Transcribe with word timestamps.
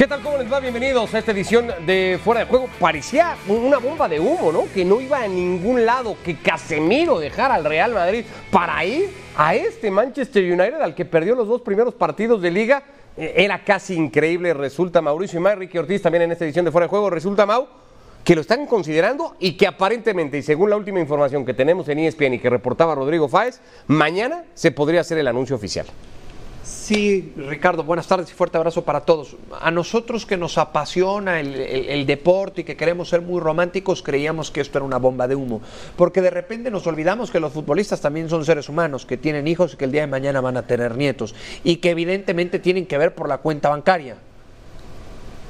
¿Qué 0.00 0.06
tal? 0.06 0.22
¿Cómo 0.22 0.38
les 0.38 0.50
va? 0.50 0.60
Bienvenidos 0.60 1.12
a 1.12 1.18
esta 1.18 1.32
edición 1.32 1.66
de 1.84 2.18
Fuera 2.24 2.40
de 2.40 2.46
Juego. 2.46 2.70
Parecía 2.80 3.36
una 3.46 3.76
bomba 3.76 4.08
de 4.08 4.18
humo, 4.18 4.50
¿no? 4.50 4.64
Que 4.72 4.82
no 4.82 4.98
iba 4.98 5.22
a 5.22 5.28
ningún 5.28 5.84
lado, 5.84 6.16
que 6.24 6.38
Casemiro 6.38 7.18
dejara 7.18 7.56
al 7.56 7.66
Real 7.66 7.92
Madrid 7.92 8.24
para 8.50 8.82
ir 8.82 9.10
a 9.36 9.54
este 9.54 9.90
Manchester 9.90 10.42
United 10.42 10.80
al 10.80 10.94
que 10.94 11.04
perdió 11.04 11.34
los 11.34 11.46
dos 11.46 11.60
primeros 11.60 11.92
partidos 11.92 12.40
de 12.40 12.50
liga. 12.50 12.82
Eh, 13.14 13.34
Era 13.36 13.62
casi 13.62 13.92
increíble, 13.92 14.54
resulta 14.54 15.02
Mauricio 15.02 15.38
y 15.38 15.54
Ricky 15.54 15.76
Ortiz 15.76 16.00
también 16.00 16.22
en 16.22 16.32
esta 16.32 16.46
edición 16.46 16.64
de 16.64 16.72
Fuera 16.72 16.86
de 16.86 16.88
Juego. 16.88 17.10
Resulta, 17.10 17.44
Mau, 17.44 17.68
que 18.24 18.34
lo 18.34 18.40
están 18.40 18.64
considerando 18.64 19.36
y 19.38 19.58
que 19.58 19.66
aparentemente, 19.66 20.38
y 20.38 20.42
según 20.42 20.70
la 20.70 20.78
última 20.78 20.98
información 20.98 21.44
que 21.44 21.52
tenemos 21.52 21.86
en 21.90 21.98
ESPN 21.98 22.32
y 22.32 22.38
que 22.38 22.48
reportaba 22.48 22.94
Rodrigo 22.94 23.28
Fáez, 23.28 23.60
mañana 23.86 24.44
se 24.54 24.72
podría 24.72 25.02
hacer 25.02 25.18
el 25.18 25.28
anuncio 25.28 25.56
oficial. 25.56 25.84
Sí, 26.90 27.32
Ricardo, 27.36 27.84
buenas 27.84 28.08
tardes 28.08 28.32
y 28.32 28.34
fuerte 28.34 28.56
abrazo 28.56 28.82
para 28.84 29.02
todos. 29.02 29.36
A 29.60 29.70
nosotros 29.70 30.26
que 30.26 30.36
nos 30.36 30.58
apasiona 30.58 31.38
el, 31.38 32.04
deporte 32.04 32.62
y 32.62 32.64
que 32.64 32.76
queremos 32.76 33.10
ser 33.10 33.20
muy 33.20 33.40
románticos, 33.40 34.02
creíamos 34.02 34.50
que 34.50 34.60
esto 34.60 34.78
era 34.78 34.84
una 34.84 34.96
bomba 34.96 35.28
de 35.28 35.36
humo, 35.36 35.62
porque 35.94 36.20
de 36.20 36.30
repente 36.30 36.68
nos 36.68 36.88
olvidamos 36.88 37.30
que 37.30 37.38
los 37.38 37.52
futbolistas 37.52 38.00
también 38.00 38.28
son 38.28 38.44
seres 38.44 38.68
humanos, 38.68 39.06
que 39.06 39.16
tienen 39.16 39.46
hijos 39.46 39.74
y 39.74 39.76
que 39.76 39.84
el 39.84 39.92
día 39.92 40.00
de 40.00 40.08
mañana 40.08 40.40
van 40.40 40.56
a 40.56 40.66
tener 40.66 40.96
nietos, 40.96 41.32
y 41.62 41.76
que 41.76 41.90
evidentemente 41.90 42.58
tienen 42.58 42.86
que 42.86 42.98
ver 42.98 43.14
por 43.14 43.28
la 43.28 43.38
cuenta 43.38 43.68
bancaria. 43.68 44.16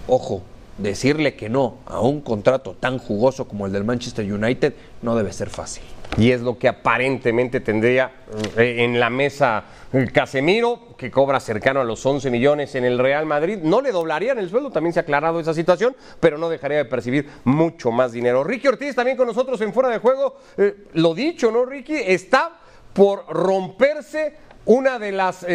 Ojo, 0.08 0.42
decirle 0.80 1.34
que 1.34 1.48
no 1.48 1.78
a 1.86 2.00
un 2.00 2.20
contrato 2.20 2.74
tan 2.78 2.98
jugoso 2.98 3.46
como 3.46 3.66
el 3.66 3.72
del 3.72 3.84
Manchester 3.84 4.30
United 4.30 4.74
no 5.02 5.14
debe 5.16 5.32
ser 5.32 5.50
fácil. 5.50 5.84
y 6.18 6.32
es 6.32 6.40
lo 6.40 6.58
que 6.58 6.66
aparentemente 6.66 7.60
tendría 7.60 8.10
eh, 8.56 8.76
en 8.78 8.98
la 8.98 9.10
mesa 9.10 9.62
eh, 9.92 10.08
Casemiro, 10.12 10.96
que 10.96 11.10
cobra 11.10 11.38
cercano 11.38 11.80
a 11.80 11.84
los 11.84 12.04
11 12.04 12.30
millones 12.30 12.74
en 12.74 12.84
el 12.84 12.98
Real 12.98 13.26
Madrid. 13.26 13.58
No 13.62 13.80
le 13.80 13.92
doblarían 13.92 14.38
el 14.38 14.50
sueldo, 14.50 14.70
también 14.70 14.92
se 14.92 14.98
ha 15.00 15.02
aclarado 15.02 15.38
esa 15.38 15.54
situación, 15.54 15.94
pero 16.18 16.36
no 16.36 16.48
dejaría 16.48 16.78
de 16.78 16.84
percibir 16.84 17.28
mucho 17.44 17.92
más 17.92 18.10
dinero. 18.10 18.42
Ricky 18.42 18.68
Ortiz 18.68 18.96
también 18.96 19.16
con 19.16 19.28
nosotros 19.28 19.60
en 19.60 19.72
Fuera 19.72 19.88
de 19.88 19.98
Juego. 19.98 20.36
Eh, 20.56 20.86
lo 20.94 21.14
dicho, 21.14 21.52
¿no, 21.52 21.64
Ricky? 21.64 21.94
Está 21.94 22.58
por 22.92 23.26
romperse 23.28 24.34
una 24.66 24.98
de 24.98 25.12
las, 25.12 25.46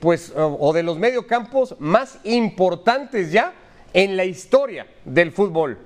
pues, 0.00 0.32
o 0.34 0.72
de 0.72 0.82
los 0.82 0.98
mediocampos 0.98 1.76
más 1.78 2.18
importantes 2.24 3.30
ya 3.30 3.52
en 3.92 4.16
la 4.16 4.24
historia 4.24 4.86
del 5.04 5.32
fútbol. 5.32 5.78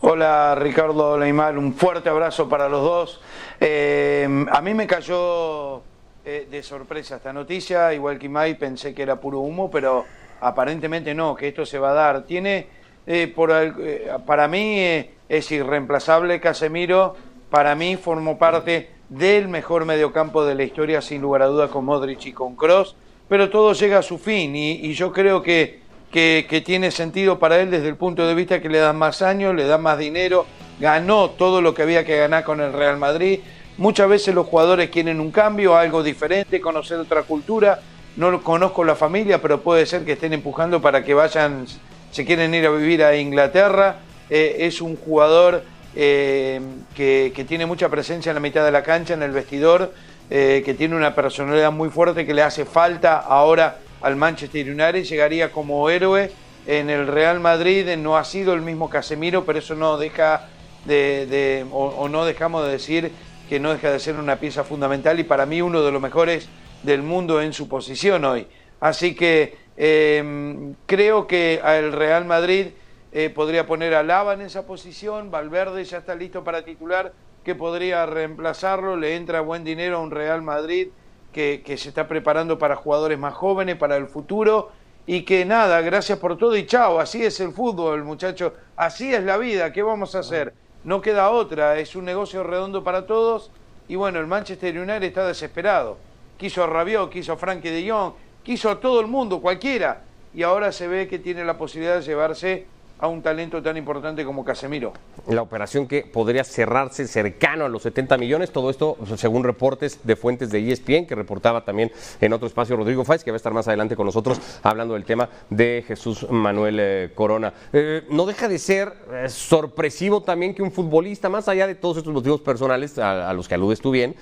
Hola 0.00 0.54
Ricardo 0.54 1.18
Leymar, 1.18 1.58
un 1.58 1.74
fuerte 1.74 2.08
abrazo 2.08 2.48
para 2.48 2.68
los 2.68 2.82
dos. 2.82 3.20
Eh, 3.60 4.46
a 4.50 4.60
mí 4.60 4.74
me 4.74 4.86
cayó 4.86 5.82
eh, 6.28 6.48
de 6.50 6.60
sorpresa 6.62 7.16
esta 7.16 7.32
noticia, 7.32 7.94
igual 7.94 8.18
que 8.18 8.26
Imai 8.26 8.58
pensé 8.58 8.92
que 8.92 9.02
era 9.02 9.20
puro 9.20 9.38
humo, 9.38 9.70
pero 9.70 10.04
aparentemente 10.40 11.14
no, 11.14 11.36
que 11.36 11.46
esto 11.46 11.64
se 11.64 11.78
va 11.78 11.90
a 11.90 11.94
dar. 11.94 12.24
Tiene, 12.24 12.66
eh, 13.06 13.32
por, 13.34 13.52
eh, 13.52 14.10
para 14.26 14.48
mí 14.48 15.08
es 15.28 15.52
irreemplazable 15.52 16.40
Casemiro, 16.40 17.14
para 17.48 17.76
mí 17.76 17.96
formó 17.96 18.38
parte 18.38 18.90
del 19.08 19.46
mejor 19.46 19.84
mediocampo 19.84 20.44
de 20.44 20.56
la 20.56 20.64
historia, 20.64 21.00
sin 21.00 21.22
lugar 21.22 21.42
a 21.42 21.46
dudas, 21.46 21.70
con 21.70 21.84
Modric 21.84 22.26
y 22.26 22.32
con 22.32 22.56
Cross, 22.56 22.96
pero 23.28 23.50
todo 23.50 23.72
llega 23.72 23.98
a 23.98 24.02
su 24.02 24.18
fin 24.18 24.54
y, 24.54 24.92
yo 24.94 25.12
creo 25.12 25.42
que 25.42 25.86
que, 26.12 26.62
tiene 26.64 26.90
sentido 26.90 27.38
para 27.38 27.60
él 27.60 27.70
desde 27.70 27.88
el 27.88 27.96
punto 27.96 28.26
de 28.26 28.34
vista 28.34 28.62
que 28.62 28.70
le 28.70 28.78
dan 28.78 28.96
más 28.96 29.20
años, 29.20 29.54
le 29.54 29.66
dan 29.66 29.82
más 29.82 29.98
dinero, 29.98 30.46
ganó 30.80 31.30
todo 31.30 31.60
lo 31.60 31.74
que 31.74 31.82
había 31.82 32.06
que 32.06 32.16
ganar 32.16 32.42
con 32.42 32.62
el 32.62 32.72
Real 32.72 32.96
Madrid. 32.96 33.40
Muchas 33.76 34.08
veces 34.08 34.34
los 34.34 34.46
jugadores 34.46 34.88
quieren 34.88 35.20
un 35.20 35.30
cambio, 35.30 35.76
algo 35.76 36.02
diferente, 36.02 36.60
conocer 36.60 36.98
otra 36.98 37.22
cultura. 37.24 37.80
No 38.16 38.42
conozco 38.42 38.82
la 38.82 38.94
familia, 38.94 39.42
pero 39.42 39.60
puede 39.60 39.84
ser 39.84 40.06
que 40.06 40.12
estén 40.12 40.32
empujando 40.32 40.80
para 40.80 41.04
que 41.04 41.12
vayan, 41.12 41.66
se 42.10 42.24
quieren 42.24 42.54
ir 42.54 42.66
a 42.66 42.70
vivir 42.70 43.04
a 43.04 43.14
Inglaterra. 43.14 43.96
Eh, 44.30 44.56
es 44.60 44.80
un 44.80 44.96
jugador 44.96 45.62
eh, 45.94 46.62
que, 46.94 47.32
que 47.34 47.44
tiene 47.44 47.66
mucha 47.66 47.90
presencia 47.90 48.30
en 48.30 48.36
la 48.36 48.40
mitad 48.40 48.64
de 48.64 48.72
la 48.72 48.82
cancha, 48.82 49.12
en 49.12 49.22
el 49.22 49.32
vestidor, 49.32 49.92
eh, 50.30 50.62
que 50.64 50.74
tiene 50.74 50.96
una 50.96 51.14
personalidad 51.14 51.72
muy 51.72 51.88
fuerte 51.88 52.26
que 52.26 52.34
le 52.34 52.42
hace 52.42 52.64
falta 52.64 53.18
ahora 53.18 53.78
al 54.00 54.16
Manchester 54.16 54.66
United, 54.66 55.04
llegaría 55.04 55.52
como 55.52 55.88
héroe 55.88 56.30
en 56.66 56.90
el 56.90 57.06
Real 57.06 57.40
Madrid, 57.40 57.88
no 57.96 58.16
ha 58.16 58.24
sido 58.24 58.54
el 58.54 58.62
mismo 58.62 58.90
Casemiro, 58.90 59.44
pero 59.44 59.58
eso 59.58 59.74
no 59.74 59.98
deja 59.98 60.48
de, 60.84 61.64
o 61.72 62.08
no 62.08 62.24
dejamos 62.24 62.64
de 62.66 62.72
decir 62.72 63.12
que 63.48 63.60
no 63.60 63.72
deja 63.72 63.90
de 63.90 64.00
ser 64.00 64.16
una 64.16 64.36
pieza 64.36 64.64
fundamental 64.64 65.18
y 65.20 65.24
para 65.24 65.46
mí 65.46 65.62
uno 65.62 65.82
de 65.82 65.92
los 65.92 66.02
mejores 66.02 66.48
del 66.82 67.02
mundo 67.02 67.40
en 67.40 67.52
su 67.52 67.68
posición 67.68 68.24
hoy. 68.24 68.46
Así 68.80 69.14
que 69.14 69.56
eh, 69.76 70.74
creo 70.86 71.26
que 71.26 71.60
el 71.64 71.92
Real 71.92 72.24
Madrid 72.24 72.68
eh, 73.12 73.30
podría 73.30 73.66
poner 73.66 73.94
a 73.94 74.02
Lava 74.02 74.34
en 74.34 74.42
esa 74.42 74.66
posición, 74.66 75.30
Valverde 75.30 75.84
ya 75.84 75.98
está 75.98 76.14
listo 76.14 76.44
para 76.44 76.64
titular, 76.64 77.12
que 77.46 77.54
podría 77.54 78.04
reemplazarlo, 78.06 78.96
le 78.96 79.14
entra 79.14 79.40
buen 79.40 79.62
dinero 79.62 79.98
a 79.98 80.00
un 80.00 80.10
Real 80.10 80.42
Madrid 80.42 80.88
que, 81.32 81.62
que 81.64 81.76
se 81.76 81.90
está 81.90 82.08
preparando 82.08 82.58
para 82.58 82.74
jugadores 82.74 83.20
más 83.20 83.34
jóvenes, 83.34 83.76
para 83.76 83.96
el 83.96 84.08
futuro, 84.08 84.72
y 85.06 85.22
que 85.22 85.44
nada, 85.44 85.80
gracias 85.80 86.18
por 86.18 86.36
todo 86.36 86.56
y 86.56 86.66
chao, 86.66 86.98
así 86.98 87.24
es 87.24 87.38
el 87.38 87.52
fútbol, 87.52 88.02
muchachos, 88.02 88.52
así 88.74 89.14
es 89.14 89.22
la 89.22 89.36
vida, 89.36 89.72
¿qué 89.72 89.84
vamos 89.84 90.16
a 90.16 90.18
hacer? 90.18 90.54
No 90.82 91.00
queda 91.00 91.30
otra, 91.30 91.78
es 91.78 91.94
un 91.94 92.04
negocio 92.04 92.42
redondo 92.42 92.82
para 92.82 93.06
todos, 93.06 93.52
y 93.86 93.94
bueno, 93.94 94.18
el 94.18 94.26
Manchester 94.26 94.76
United 94.76 95.04
está 95.04 95.24
desesperado. 95.24 95.98
Quiso 96.38 96.64
a 96.64 96.66
Rabiot, 96.66 97.10
quiso 97.10 97.34
a 97.34 97.36
Frankie 97.36 97.70
de 97.70 97.88
Jong, 97.88 98.14
quiso 98.42 98.70
a 98.70 98.80
todo 98.80 98.98
el 99.00 99.06
mundo, 99.06 99.40
cualquiera, 99.40 100.02
y 100.34 100.42
ahora 100.42 100.72
se 100.72 100.88
ve 100.88 101.06
que 101.06 101.20
tiene 101.20 101.44
la 101.44 101.56
posibilidad 101.56 101.94
de 101.94 102.02
llevarse 102.02 102.66
a 102.98 103.08
un 103.08 103.22
talento 103.22 103.62
tan 103.62 103.76
importante 103.76 104.24
como 104.24 104.44
Casemiro. 104.44 104.92
la 105.28 105.42
operación 105.42 105.86
que 105.86 106.02
podría 106.02 106.44
cerrarse 106.44 107.06
cercano 107.06 107.66
a 107.66 107.68
los 107.68 107.82
70 107.82 108.16
millones, 108.16 108.52
todo 108.52 108.70
esto 108.70 108.96
según 109.16 109.44
reportes 109.44 110.00
de 110.04 110.16
fuentes 110.16 110.50
de 110.50 110.70
ESPN 110.70 111.06
que 111.06 111.14
reportaba 111.14 111.64
también 111.64 111.92
en 112.20 112.32
otro 112.32 112.46
espacio 112.46 112.76
Rodrigo 112.76 113.04
Fáez, 113.04 113.22
que 113.22 113.30
va 113.30 113.36
a 113.36 113.36
estar 113.36 113.52
más 113.52 113.68
adelante 113.68 113.96
con 113.96 114.06
nosotros 114.06 114.40
hablando 114.62 114.94
del 114.94 115.04
tema 115.04 115.28
de 115.50 115.84
Jesús 115.86 116.26
Manuel 116.30 116.78
eh, 116.80 117.10
Corona. 117.14 117.52
Eh, 117.72 118.04
no 118.10 118.24
deja 118.24 118.48
de 118.48 118.58
ser 118.58 118.92
eh, 119.12 119.28
sorpresivo 119.28 120.22
también 120.22 120.54
que 120.54 120.62
un 120.62 120.72
futbolista, 120.72 121.28
más 121.28 121.48
allá 121.48 121.66
de 121.66 121.74
todos 121.74 121.98
estos 121.98 122.12
motivos 122.12 122.40
personales 122.40 122.98
a, 122.98 123.28
a 123.28 123.32
los 123.34 123.46
que 123.46 123.54
aludes 123.54 123.80
tú 123.80 123.90
bien, 123.90 124.14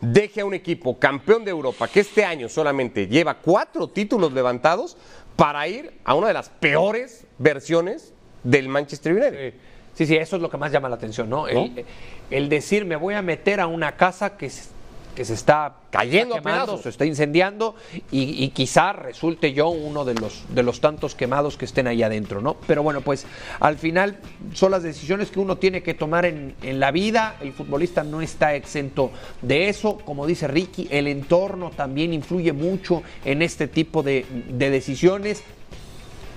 deje 0.00 0.40
a 0.40 0.44
un 0.44 0.54
equipo 0.54 0.98
campeón 0.98 1.44
de 1.44 1.50
Europa 1.50 1.88
que 1.88 2.00
este 2.00 2.24
año 2.24 2.48
solamente 2.48 3.06
lleva 3.06 3.34
cuatro 3.34 3.88
títulos 3.88 4.32
levantados 4.32 4.96
para 5.36 5.66
ir 5.66 5.92
a 6.04 6.14
una 6.14 6.28
de 6.28 6.34
las 6.34 6.48
peores 6.48 7.26
versiones 7.42 8.12
del 8.44 8.68
Manchester 8.68 9.12
United. 9.12 9.54
Sí, 9.94 10.06
sí, 10.06 10.16
eso 10.16 10.36
es 10.36 10.42
lo 10.42 10.48
que 10.50 10.56
más 10.56 10.72
llama 10.72 10.88
la 10.88 10.96
atención, 10.96 11.28
¿no? 11.28 11.46
El, 11.48 11.84
el 12.30 12.48
decir, 12.48 12.84
me 12.86 12.96
voy 12.96 13.14
a 13.14 13.22
meter 13.22 13.60
a 13.60 13.66
una 13.66 13.92
casa 13.96 14.36
que, 14.38 14.48
se- 14.48 14.70
que 15.14 15.26
se 15.26 15.34
está 15.34 15.74
Cayendo 15.90 16.36
está 16.36 16.48
quemando, 16.48 16.64
pedazos. 16.68 16.82
se 16.84 16.88
está 16.88 17.04
incendiando 17.04 17.74
y, 18.10 18.42
y 18.42 18.48
quizá 18.48 18.94
resulte 18.94 19.52
yo 19.52 19.68
uno 19.68 20.06
de 20.06 20.14
los, 20.14 20.44
de 20.48 20.62
los 20.62 20.80
tantos 20.80 21.14
quemados 21.14 21.58
que 21.58 21.66
estén 21.66 21.86
ahí 21.86 22.02
adentro, 22.02 22.40
¿no? 22.40 22.56
Pero 22.66 22.82
bueno, 22.82 23.02
pues 23.02 23.26
al 23.60 23.76
final 23.76 24.16
son 24.54 24.70
las 24.70 24.82
decisiones 24.82 25.30
que 25.30 25.38
uno 25.40 25.58
tiene 25.58 25.82
que 25.82 25.92
tomar 25.92 26.24
en, 26.24 26.54
en 26.62 26.80
la 26.80 26.90
vida. 26.90 27.36
El 27.42 27.52
futbolista 27.52 28.02
no 28.02 28.22
está 28.22 28.54
exento 28.54 29.10
de 29.42 29.68
eso. 29.68 29.98
Como 29.98 30.26
dice 30.26 30.48
Ricky, 30.48 30.88
el 30.90 31.06
entorno 31.06 31.70
también 31.70 32.14
influye 32.14 32.54
mucho 32.54 33.02
en 33.26 33.42
este 33.42 33.68
tipo 33.68 34.02
de, 34.02 34.24
de 34.48 34.70
decisiones. 34.70 35.42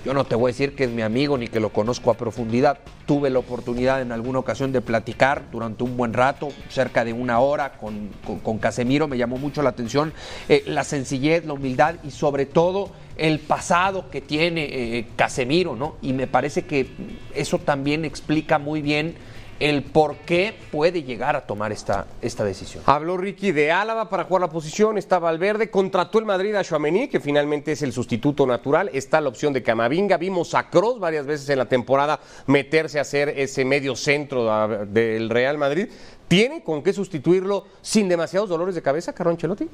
Yo 0.06 0.14
no 0.14 0.22
te 0.24 0.36
voy 0.36 0.50
a 0.50 0.52
decir 0.52 0.76
que 0.76 0.84
es 0.84 0.90
mi 0.90 1.02
amigo 1.02 1.36
ni 1.36 1.48
que 1.48 1.58
lo 1.58 1.70
conozco 1.70 2.12
a 2.12 2.14
profundidad. 2.14 2.78
Tuve 3.06 3.28
la 3.28 3.40
oportunidad 3.40 4.00
en 4.00 4.12
alguna 4.12 4.38
ocasión 4.38 4.70
de 4.70 4.80
platicar 4.80 5.50
durante 5.50 5.82
un 5.82 5.96
buen 5.96 6.12
rato, 6.12 6.50
cerca 6.68 7.04
de 7.04 7.12
una 7.12 7.40
hora, 7.40 7.72
con, 7.72 8.10
con- 8.44 8.58
Casemiro. 8.58 9.08
Me 9.08 9.18
llamó 9.18 9.36
mucho 9.36 9.62
la 9.62 9.70
atención 9.70 10.12
eh, 10.48 10.62
la 10.68 10.84
sencillez, 10.84 11.44
la 11.44 11.54
humildad 11.54 11.96
y 12.04 12.12
sobre 12.12 12.46
todo 12.46 12.90
el 13.16 13.40
pasado 13.40 14.08
que 14.08 14.20
tiene 14.20 14.68
eh, 14.98 15.06
Casemiro, 15.16 15.74
¿no? 15.74 15.96
Y 16.02 16.12
me 16.12 16.28
parece 16.28 16.66
que 16.66 16.86
eso 17.34 17.58
también 17.58 18.04
explica 18.04 18.60
muy 18.60 18.82
bien 18.82 19.16
el 19.58 19.82
por 19.82 20.16
qué 20.16 20.54
puede 20.70 21.02
llegar 21.02 21.36
a 21.36 21.46
tomar 21.46 21.72
esta, 21.72 22.06
esta 22.20 22.44
decisión. 22.44 22.82
Habló 22.86 23.16
Ricky 23.16 23.52
de 23.52 23.72
Álava 23.72 24.08
para 24.08 24.24
jugar 24.24 24.42
la 24.42 24.50
posición, 24.50 24.98
está 24.98 25.18
Valverde, 25.18 25.70
contrató 25.70 26.18
el 26.18 26.26
Madrid 26.26 26.54
a 26.54 26.62
Chouameni, 26.62 27.08
que 27.08 27.20
finalmente 27.20 27.72
es 27.72 27.82
el 27.82 27.92
sustituto 27.92 28.46
natural, 28.46 28.90
está 28.92 29.20
la 29.20 29.28
opción 29.28 29.52
de 29.52 29.62
Camavinga, 29.62 30.16
vimos 30.18 30.54
a 30.54 30.68
Kroos 30.68 31.00
varias 31.00 31.26
veces 31.26 31.48
en 31.48 31.58
la 31.58 31.66
temporada 31.66 32.20
meterse 32.46 32.98
a 32.98 33.02
hacer 33.02 33.30
ese 33.30 33.64
medio 33.64 33.96
centro 33.96 34.86
del 34.86 35.30
Real 35.30 35.58
Madrid. 35.58 35.88
¿Tiene 36.28 36.62
con 36.62 36.82
qué 36.82 36.92
sustituirlo 36.92 37.66
sin 37.82 38.08
demasiados 38.08 38.48
dolores 38.48 38.74
de 38.74 38.82
cabeza, 38.82 39.12
Carlo 39.12 39.30
Ancelotti? 39.30 39.68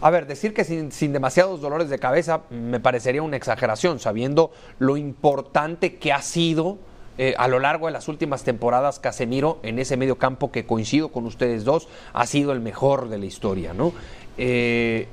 A 0.00 0.10
ver, 0.10 0.26
decir 0.26 0.54
que 0.54 0.62
sin, 0.62 0.92
sin 0.92 1.12
demasiados 1.12 1.60
dolores 1.60 1.88
de 1.88 1.98
cabeza 1.98 2.42
me 2.50 2.78
parecería 2.78 3.20
una 3.20 3.36
exageración, 3.36 3.98
sabiendo 3.98 4.52
lo 4.78 4.96
importante 4.96 5.96
que 5.96 6.12
ha 6.12 6.22
sido 6.22 6.78
eh, 7.18 7.34
a 7.36 7.48
lo 7.48 7.58
largo 7.58 7.86
de 7.86 7.92
las 7.92 8.08
últimas 8.08 8.44
temporadas 8.44 8.98
Casemiro 9.00 9.58
en 9.62 9.78
ese 9.78 9.96
medio 9.96 10.16
campo 10.18 10.50
que 10.52 10.64
coincido 10.64 11.08
con 11.10 11.26
ustedes 11.26 11.64
dos, 11.64 11.88
ha 12.12 12.24
sido 12.26 12.52
el 12.52 12.60
mejor 12.60 13.08
de 13.08 13.18
la 13.18 13.26
historia, 13.26 13.74
¿no? 13.74 13.92
Eh, 14.38 15.08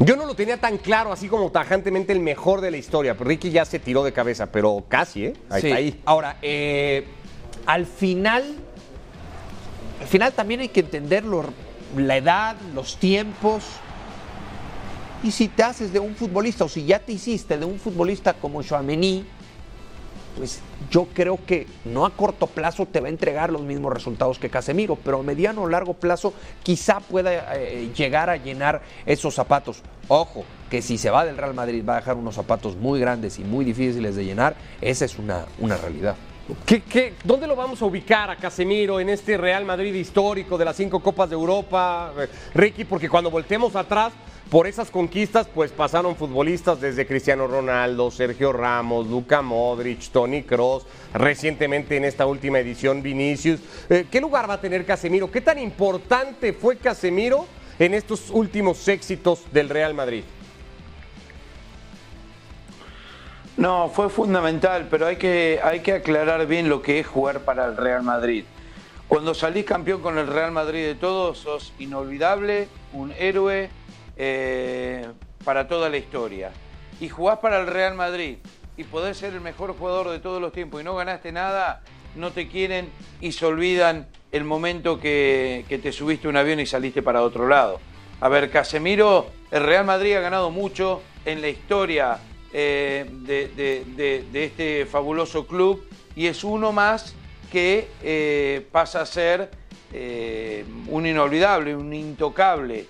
Yo 0.00 0.14
no 0.14 0.26
lo 0.26 0.36
tenía 0.36 0.58
tan 0.58 0.78
claro, 0.78 1.10
así 1.10 1.26
como 1.26 1.50
tajantemente 1.50 2.12
el 2.12 2.20
mejor 2.20 2.60
de 2.60 2.70
la 2.70 2.76
historia. 2.76 3.14
Ricky 3.18 3.50
ya 3.50 3.64
se 3.64 3.80
tiró 3.80 4.04
de 4.04 4.12
cabeza, 4.12 4.46
pero 4.52 4.84
casi, 4.88 5.24
¿eh? 5.24 5.32
Ahí 5.50 5.60
Sí. 5.60 5.66
está 5.66 5.76
ahí. 5.78 6.00
Ahora, 6.04 6.36
eh, 6.40 7.04
al 7.66 7.84
final, 7.84 8.44
al 10.00 10.06
final 10.06 10.32
también 10.34 10.60
hay 10.60 10.68
que 10.68 10.80
entender 10.80 11.24
lo- 11.24 11.46
la 11.96 12.16
edad, 12.16 12.54
los 12.76 12.96
tiempos. 12.98 13.64
Y 15.24 15.32
si 15.32 15.48
te 15.48 15.64
haces 15.64 15.92
de 15.92 15.98
un 15.98 16.14
futbolista, 16.14 16.64
o 16.64 16.68
si 16.68 16.84
ya 16.84 17.00
te 17.00 17.10
hiciste 17.10 17.58
de 17.58 17.64
un 17.64 17.80
futbolista 17.80 18.34
como 18.34 18.62
Chouameni, 18.62 19.24
pues 20.38 20.60
yo 20.88 21.08
creo 21.12 21.38
que 21.44 21.66
no 21.84 22.06
a 22.06 22.10
corto 22.10 22.46
plazo 22.46 22.86
te 22.86 23.00
va 23.00 23.08
a 23.08 23.10
entregar 23.10 23.50
los 23.50 23.62
mismos 23.62 23.92
resultados 23.92 24.38
que 24.38 24.48
Casemiro, 24.48 24.96
pero 24.96 25.18
a 25.18 25.22
mediano 25.24 25.62
o 25.62 25.68
largo 25.68 25.94
plazo 25.94 26.32
quizá 26.62 27.00
pueda 27.00 27.56
eh, 27.56 27.90
llegar 27.94 28.30
a 28.30 28.36
llenar 28.36 28.80
esos 29.04 29.34
zapatos. 29.34 29.82
Ojo, 30.06 30.44
que 30.70 30.80
si 30.80 30.96
se 30.96 31.10
va 31.10 31.24
del 31.24 31.36
Real 31.36 31.54
Madrid 31.54 31.84
va 31.86 31.94
a 31.94 31.96
dejar 31.96 32.16
unos 32.16 32.36
zapatos 32.36 32.76
muy 32.76 33.00
grandes 33.00 33.40
y 33.40 33.44
muy 33.44 33.64
difíciles 33.64 34.14
de 34.14 34.24
llenar, 34.24 34.54
esa 34.80 35.04
es 35.04 35.18
una, 35.18 35.44
una 35.58 35.76
realidad. 35.76 36.14
¿Qué, 36.64 36.80
qué, 36.80 37.12
dónde 37.24 37.46
lo 37.46 37.54
vamos 37.54 37.82
a 37.82 37.84
ubicar 37.84 38.30
a 38.30 38.36
Casemiro 38.36 39.00
en 39.00 39.10
este 39.10 39.36
Real 39.36 39.66
Madrid 39.66 39.94
histórico 39.94 40.56
de 40.56 40.64
las 40.64 40.76
cinco 40.76 41.00
Copas 41.00 41.28
de 41.28 41.34
Europa, 41.34 42.10
Ricky? 42.54 42.84
Porque 42.84 43.10
cuando 43.10 43.30
volteemos 43.30 43.76
atrás, 43.76 44.14
por 44.50 44.66
esas 44.66 44.90
conquistas, 44.90 45.46
pues 45.46 45.72
pasaron 45.72 46.16
futbolistas 46.16 46.80
desde 46.80 47.06
Cristiano 47.06 47.46
Ronaldo, 47.46 48.10
Sergio 48.10 48.50
Ramos, 48.54 49.08
Luka 49.08 49.42
Modric, 49.42 50.08
Tony 50.10 50.42
Cross, 50.42 50.86
recientemente 51.12 51.98
en 51.98 52.06
esta 52.06 52.24
última 52.24 52.60
edición 52.60 53.02
Vinicius. 53.02 53.60
Eh, 53.90 54.06
¿Qué 54.10 54.18
lugar 54.18 54.48
va 54.48 54.54
a 54.54 54.60
tener 54.60 54.86
Casemiro? 54.86 55.30
¿Qué 55.30 55.42
tan 55.42 55.58
importante 55.58 56.54
fue 56.54 56.78
Casemiro 56.78 57.44
en 57.78 57.92
estos 57.92 58.30
últimos 58.30 58.88
éxitos 58.88 59.42
del 59.52 59.68
Real 59.68 59.92
Madrid? 59.92 60.24
No, 63.58 63.88
fue 63.88 64.08
fundamental, 64.08 64.86
pero 64.88 65.08
hay 65.08 65.16
que, 65.16 65.58
hay 65.64 65.80
que 65.80 65.94
aclarar 65.94 66.46
bien 66.46 66.68
lo 66.68 66.80
que 66.80 67.00
es 67.00 67.06
jugar 67.08 67.40
para 67.40 67.66
el 67.66 67.76
Real 67.76 68.04
Madrid. 68.04 68.44
Cuando 69.08 69.34
salís 69.34 69.64
campeón 69.64 70.00
con 70.00 70.16
el 70.16 70.28
Real 70.28 70.52
Madrid 70.52 70.84
de 70.84 70.94
todos, 70.94 71.38
sos 71.38 71.72
inolvidable, 71.80 72.68
un 72.92 73.12
héroe 73.18 73.68
eh, 74.16 75.08
para 75.44 75.66
toda 75.66 75.88
la 75.88 75.96
historia. 75.96 76.52
Y 77.00 77.08
jugás 77.08 77.40
para 77.40 77.58
el 77.58 77.66
Real 77.66 77.96
Madrid 77.96 78.36
y 78.76 78.84
podés 78.84 79.16
ser 79.16 79.34
el 79.34 79.40
mejor 79.40 79.76
jugador 79.76 80.10
de 80.10 80.20
todos 80.20 80.40
los 80.40 80.52
tiempos 80.52 80.80
y 80.80 80.84
no 80.84 80.94
ganaste 80.94 81.32
nada, 81.32 81.82
no 82.14 82.30
te 82.30 82.46
quieren 82.46 82.88
y 83.20 83.32
se 83.32 83.44
olvidan 83.44 84.06
el 84.30 84.44
momento 84.44 85.00
que, 85.00 85.64
que 85.68 85.78
te 85.78 85.90
subiste 85.90 86.28
un 86.28 86.36
avión 86.36 86.60
y 86.60 86.66
saliste 86.66 87.02
para 87.02 87.22
otro 87.22 87.48
lado. 87.48 87.80
A 88.20 88.28
ver, 88.28 88.52
Casemiro, 88.52 89.26
el 89.50 89.64
Real 89.64 89.84
Madrid 89.84 90.14
ha 90.14 90.20
ganado 90.20 90.52
mucho 90.52 91.02
en 91.24 91.40
la 91.40 91.48
historia 91.48 92.20
eh, 92.52 93.06
de, 93.10 93.48
de- 94.30 94.44
este 94.44 94.86
fabuloso 94.86 95.46
club 95.46 95.84
y 96.16 96.26
es 96.26 96.44
uno 96.44 96.72
más 96.72 97.14
que 97.52 97.88
eh, 98.02 98.66
pasa 98.72 99.02
a 99.02 99.06
ser 99.06 99.50
eh, 99.92 100.64
un 100.88 101.06
inolvidable, 101.06 101.74
un 101.76 101.92
intocable. 101.94 102.86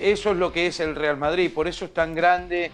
Eso 0.00 0.30
es 0.30 0.36
lo 0.36 0.50
que 0.52 0.66
es 0.66 0.80
el 0.80 0.96
Real 0.96 1.18
Madrid, 1.18 1.50
por 1.54 1.68
eso 1.68 1.84
es 1.84 1.92
tan 1.94 2.14
grande, 2.14 2.70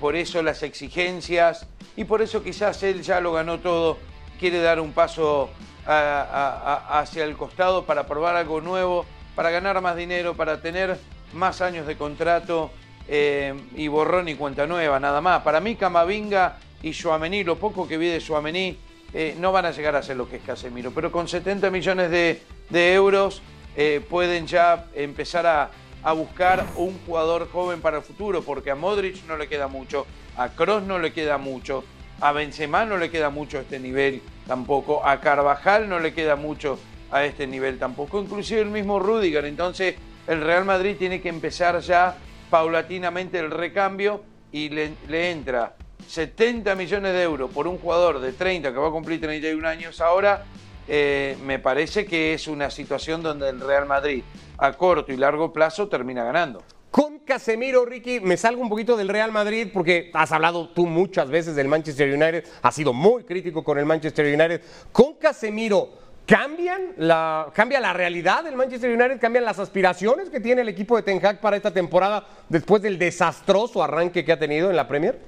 por 0.00 0.16
eso 0.16 0.42
las 0.42 0.62
exigencias 0.64 1.66
y 1.96 2.04
por 2.04 2.20
eso 2.20 2.42
quizás 2.42 2.82
él 2.82 3.02
ya 3.02 3.20
lo 3.20 3.32
ganó 3.32 3.60
todo, 3.60 3.96
quiere 4.38 4.58
dar 4.60 4.80
un 4.80 4.92
paso 4.92 5.50
hacia 5.86 7.24
el 7.24 7.36
costado 7.36 7.84
para 7.86 8.06
probar 8.06 8.36
algo 8.36 8.60
nuevo, 8.60 9.06
para 9.34 9.50
ganar 9.50 9.80
más 9.80 9.96
dinero, 9.96 10.34
para 10.34 10.60
tener 10.60 10.98
más 11.32 11.60
años 11.60 11.86
de 11.86 11.96
contrato 11.96 12.70
eh, 13.08 13.54
y 13.76 13.88
borrón 13.88 14.28
y 14.28 14.34
cuenta 14.34 14.66
nueva, 14.66 14.98
nada 15.00 15.20
más. 15.20 15.42
Para 15.42 15.60
mí 15.60 15.76
Camavinga 15.76 16.58
y 16.82 16.92
Suamení, 16.92 17.44
lo 17.44 17.56
poco 17.56 17.86
que 17.86 17.98
vi 17.98 18.08
de 18.08 18.20
Suamení, 18.20 18.76
eh, 19.12 19.36
no 19.38 19.52
van 19.52 19.66
a 19.66 19.70
llegar 19.70 19.96
a 19.96 20.02
ser 20.02 20.16
lo 20.16 20.28
que 20.28 20.36
es 20.36 20.42
Casemiro, 20.42 20.90
pero 20.90 21.10
con 21.12 21.28
70 21.28 21.70
millones 21.70 22.10
de, 22.10 22.42
de 22.70 22.94
euros 22.94 23.40
eh, 23.76 24.00
pueden 24.08 24.46
ya 24.46 24.86
empezar 24.94 25.46
a, 25.46 25.70
a 26.02 26.12
buscar 26.12 26.66
un 26.76 26.98
jugador 27.06 27.48
joven 27.50 27.80
para 27.80 27.98
el 27.98 28.02
futuro, 28.02 28.42
porque 28.42 28.70
a 28.70 28.74
Modric 28.74 29.24
no 29.26 29.36
le 29.36 29.48
queda 29.48 29.68
mucho, 29.68 30.06
a 30.36 30.50
Kroos 30.50 30.82
no 30.82 30.98
le 30.98 31.12
queda 31.12 31.38
mucho, 31.38 31.84
a 32.20 32.32
Benzema 32.32 32.84
no 32.84 32.96
le 32.96 33.10
queda 33.10 33.30
mucho 33.30 33.58
a 33.58 33.62
este 33.62 33.78
nivel 33.78 34.22
tampoco, 34.46 35.04
a 35.04 35.20
Carvajal 35.20 35.88
no 35.88 35.98
le 35.98 36.14
queda 36.14 36.36
mucho 36.36 36.78
a 37.10 37.24
este 37.24 37.46
nivel 37.46 37.78
tampoco, 37.78 38.20
inclusive 38.20 38.60
el 38.60 38.70
mismo 38.70 38.98
Rudiger. 38.98 39.44
Entonces 39.44 39.96
el 40.26 40.40
Real 40.40 40.64
Madrid 40.64 40.96
tiene 40.98 41.20
que 41.20 41.28
empezar 41.28 41.80
ya 41.80 42.16
paulatinamente 42.50 43.38
el 43.38 43.50
recambio 43.50 44.22
y 44.52 44.68
le, 44.68 44.92
le 45.08 45.30
entra 45.30 45.76
70 46.08 46.74
millones 46.74 47.12
de 47.12 47.22
euros 47.22 47.50
por 47.50 47.66
un 47.66 47.78
jugador 47.78 48.20
de 48.20 48.32
30 48.32 48.72
que 48.72 48.78
va 48.78 48.88
a 48.88 48.90
cumplir 48.90 49.20
31 49.20 49.66
años 49.66 50.00
ahora, 50.00 50.44
eh, 50.88 51.36
me 51.44 51.58
parece 51.58 52.06
que 52.06 52.34
es 52.34 52.46
una 52.46 52.70
situación 52.70 53.22
donde 53.22 53.48
el 53.48 53.60
Real 53.60 53.86
Madrid 53.86 54.22
a 54.58 54.72
corto 54.72 55.12
y 55.12 55.16
largo 55.16 55.52
plazo 55.52 55.88
termina 55.88 56.24
ganando. 56.24 56.62
Con 56.90 57.18
Casemiro, 57.18 57.84
Ricky, 57.84 58.20
me 58.20 58.36
salgo 58.36 58.62
un 58.62 58.70
poquito 58.70 58.96
del 58.96 59.08
Real 59.08 59.30
Madrid 59.30 59.68
porque 59.72 60.10
has 60.14 60.32
hablado 60.32 60.70
tú 60.70 60.86
muchas 60.86 61.28
veces 61.28 61.54
del 61.54 61.68
Manchester 61.68 62.08
United, 62.08 62.44
has 62.62 62.74
sido 62.74 62.92
muy 62.92 63.24
crítico 63.24 63.62
con 63.62 63.78
el 63.78 63.84
Manchester 63.84 64.24
United. 64.26 64.62
Con 64.92 65.14
Casemiro, 65.14 65.90
¿cambian 66.26 66.92
la, 66.96 67.48
¿cambia 67.54 67.80
la 67.80 67.92
realidad 67.92 68.44
del 68.44 68.56
Manchester 68.56 68.90
United? 68.90 69.20
¿Cambian 69.20 69.44
las 69.44 69.58
aspiraciones 69.58 70.28
que 70.28 70.40
tiene 70.40 70.62
el 70.62 70.68
equipo 70.68 70.96
de 70.96 71.02
Ten 71.02 71.24
Hag 71.24 71.40
para 71.40 71.56
esta 71.56 71.72
temporada 71.72 72.26
después 72.48 72.82
del 72.82 72.98
desastroso 72.98 73.82
arranque 73.82 74.24
que 74.24 74.32
ha 74.32 74.38
tenido 74.38 74.68
en 74.68 74.76
la 74.76 74.88
Premier? 74.88 75.18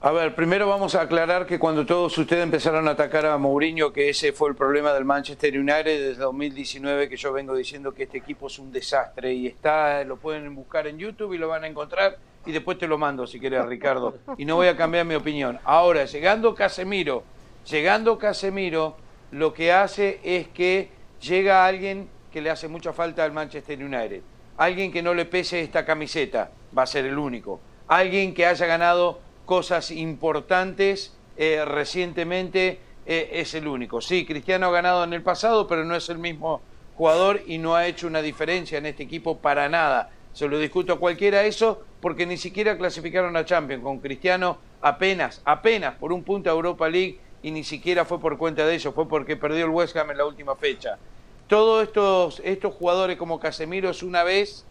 A 0.00 0.12
ver, 0.12 0.34
primero 0.34 0.68
vamos 0.68 0.94
a 0.94 1.00
aclarar 1.00 1.46
que 1.46 1.58
cuando 1.58 1.86
todos 1.86 2.18
ustedes 2.18 2.42
empezaron 2.42 2.86
a 2.88 2.90
atacar 2.90 3.24
a 3.24 3.38
Mourinho, 3.38 3.90
que 3.90 4.10
ese 4.10 4.32
fue 4.34 4.50
el 4.50 4.54
problema 4.54 4.92
del 4.92 5.06
Manchester 5.06 5.58
United 5.58 6.08
desde 6.08 6.20
2019, 6.20 7.08
que 7.08 7.16
yo 7.16 7.32
vengo 7.32 7.56
diciendo 7.56 7.94
que 7.94 8.02
este 8.02 8.18
equipo 8.18 8.48
es 8.48 8.58
un 8.58 8.70
desastre 8.70 9.32
y 9.32 9.46
está, 9.46 10.04
lo 10.04 10.18
pueden 10.18 10.54
buscar 10.54 10.86
en 10.86 10.98
YouTube 10.98 11.32
y 11.32 11.38
lo 11.38 11.48
van 11.48 11.64
a 11.64 11.68
encontrar 11.68 12.18
y 12.44 12.52
después 12.52 12.76
te 12.76 12.86
lo 12.86 12.98
mando 12.98 13.26
si 13.26 13.40
querés, 13.40 13.64
Ricardo. 13.64 14.18
Y 14.36 14.44
no 14.44 14.56
voy 14.56 14.66
a 14.66 14.76
cambiar 14.76 15.06
mi 15.06 15.14
opinión. 15.14 15.58
Ahora, 15.64 16.04
llegando 16.04 16.54
Casemiro, 16.54 17.24
llegando 17.68 18.18
Casemiro, 18.18 18.96
lo 19.30 19.52
que 19.52 19.72
hace 19.72 20.20
es 20.22 20.48
que 20.48 20.90
llega 21.20 21.66
alguien 21.66 22.08
que 22.32 22.40
le 22.40 22.50
hace 22.50 22.68
mucha 22.68 22.92
falta 22.92 23.24
al 23.24 23.32
Manchester 23.32 23.82
United. 23.82 24.22
Alguien 24.56 24.92
que 24.92 25.02
no 25.02 25.14
le 25.14 25.24
pese 25.24 25.60
esta 25.60 25.84
camiseta, 25.84 26.50
va 26.76 26.82
a 26.82 26.86
ser 26.86 27.04
el 27.04 27.18
único. 27.18 27.60
Alguien 27.88 28.34
que 28.34 28.46
haya 28.46 28.66
ganado 28.66 29.20
cosas 29.44 29.90
importantes 29.90 31.16
eh, 31.36 31.64
recientemente 31.64 32.78
eh, 33.06 33.30
es 33.32 33.54
el 33.54 33.66
único. 33.66 34.00
Sí, 34.00 34.24
Cristiano 34.24 34.66
ha 34.66 34.72
ganado 34.72 35.04
en 35.04 35.12
el 35.12 35.22
pasado, 35.22 35.66
pero 35.66 35.84
no 35.84 35.96
es 35.96 36.08
el 36.08 36.18
mismo 36.18 36.62
jugador 36.96 37.42
y 37.46 37.58
no 37.58 37.74
ha 37.74 37.86
hecho 37.86 38.06
una 38.06 38.22
diferencia 38.22 38.78
en 38.78 38.86
este 38.86 39.02
equipo 39.02 39.38
para 39.38 39.68
nada. 39.68 40.10
Se 40.32 40.48
lo 40.48 40.58
discuto 40.58 40.94
a 40.94 40.98
cualquiera 40.98 41.44
eso 41.44 41.82
porque 42.00 42.26
ni 42.26 42.36
siquiera 42.36 42.76
clasificaron 42.76 43.36
a 43.36 43.44
Champions. 43.44 43.82
Con 43.82 43.98
Cristiano 43.98 44.58
apenas, 44.80 45.42
apenas 45.44 45.94
por 45.94 46.12
un 46.12 46.22
punto 46.22 46.50
a 46.50 46.52
Europa 46.52 46.88
League 46.88 47.18
y 47.44 47.50
ni 47.50 47.62
siquiera 47.62 48.06
fue 48.06 48.18
por 48.18 48.38
cuenta 48.38 48.64
de 48.64 48.74
ellos, 48.74 48.94
fue 48.94 49.06
porque 49.06 49.36
perdió 49.36 49.66
el 49.66 49.70
West 49.70 49.94
Ham 49.96 50.10
en 50.12 50.16
la 50.16 50.24
última 50.24 50.56
fecha. 50.56 50.96
Todos 51.46 51.84
estos, 51.86 52.40
estos 52.42 52.74
jugadores 52.74 53.18
como 53.18 53.38
Casemiro 53.38 53.90
es 53.90 54.02
una 54.02 54.24
vez, 54.24 54.64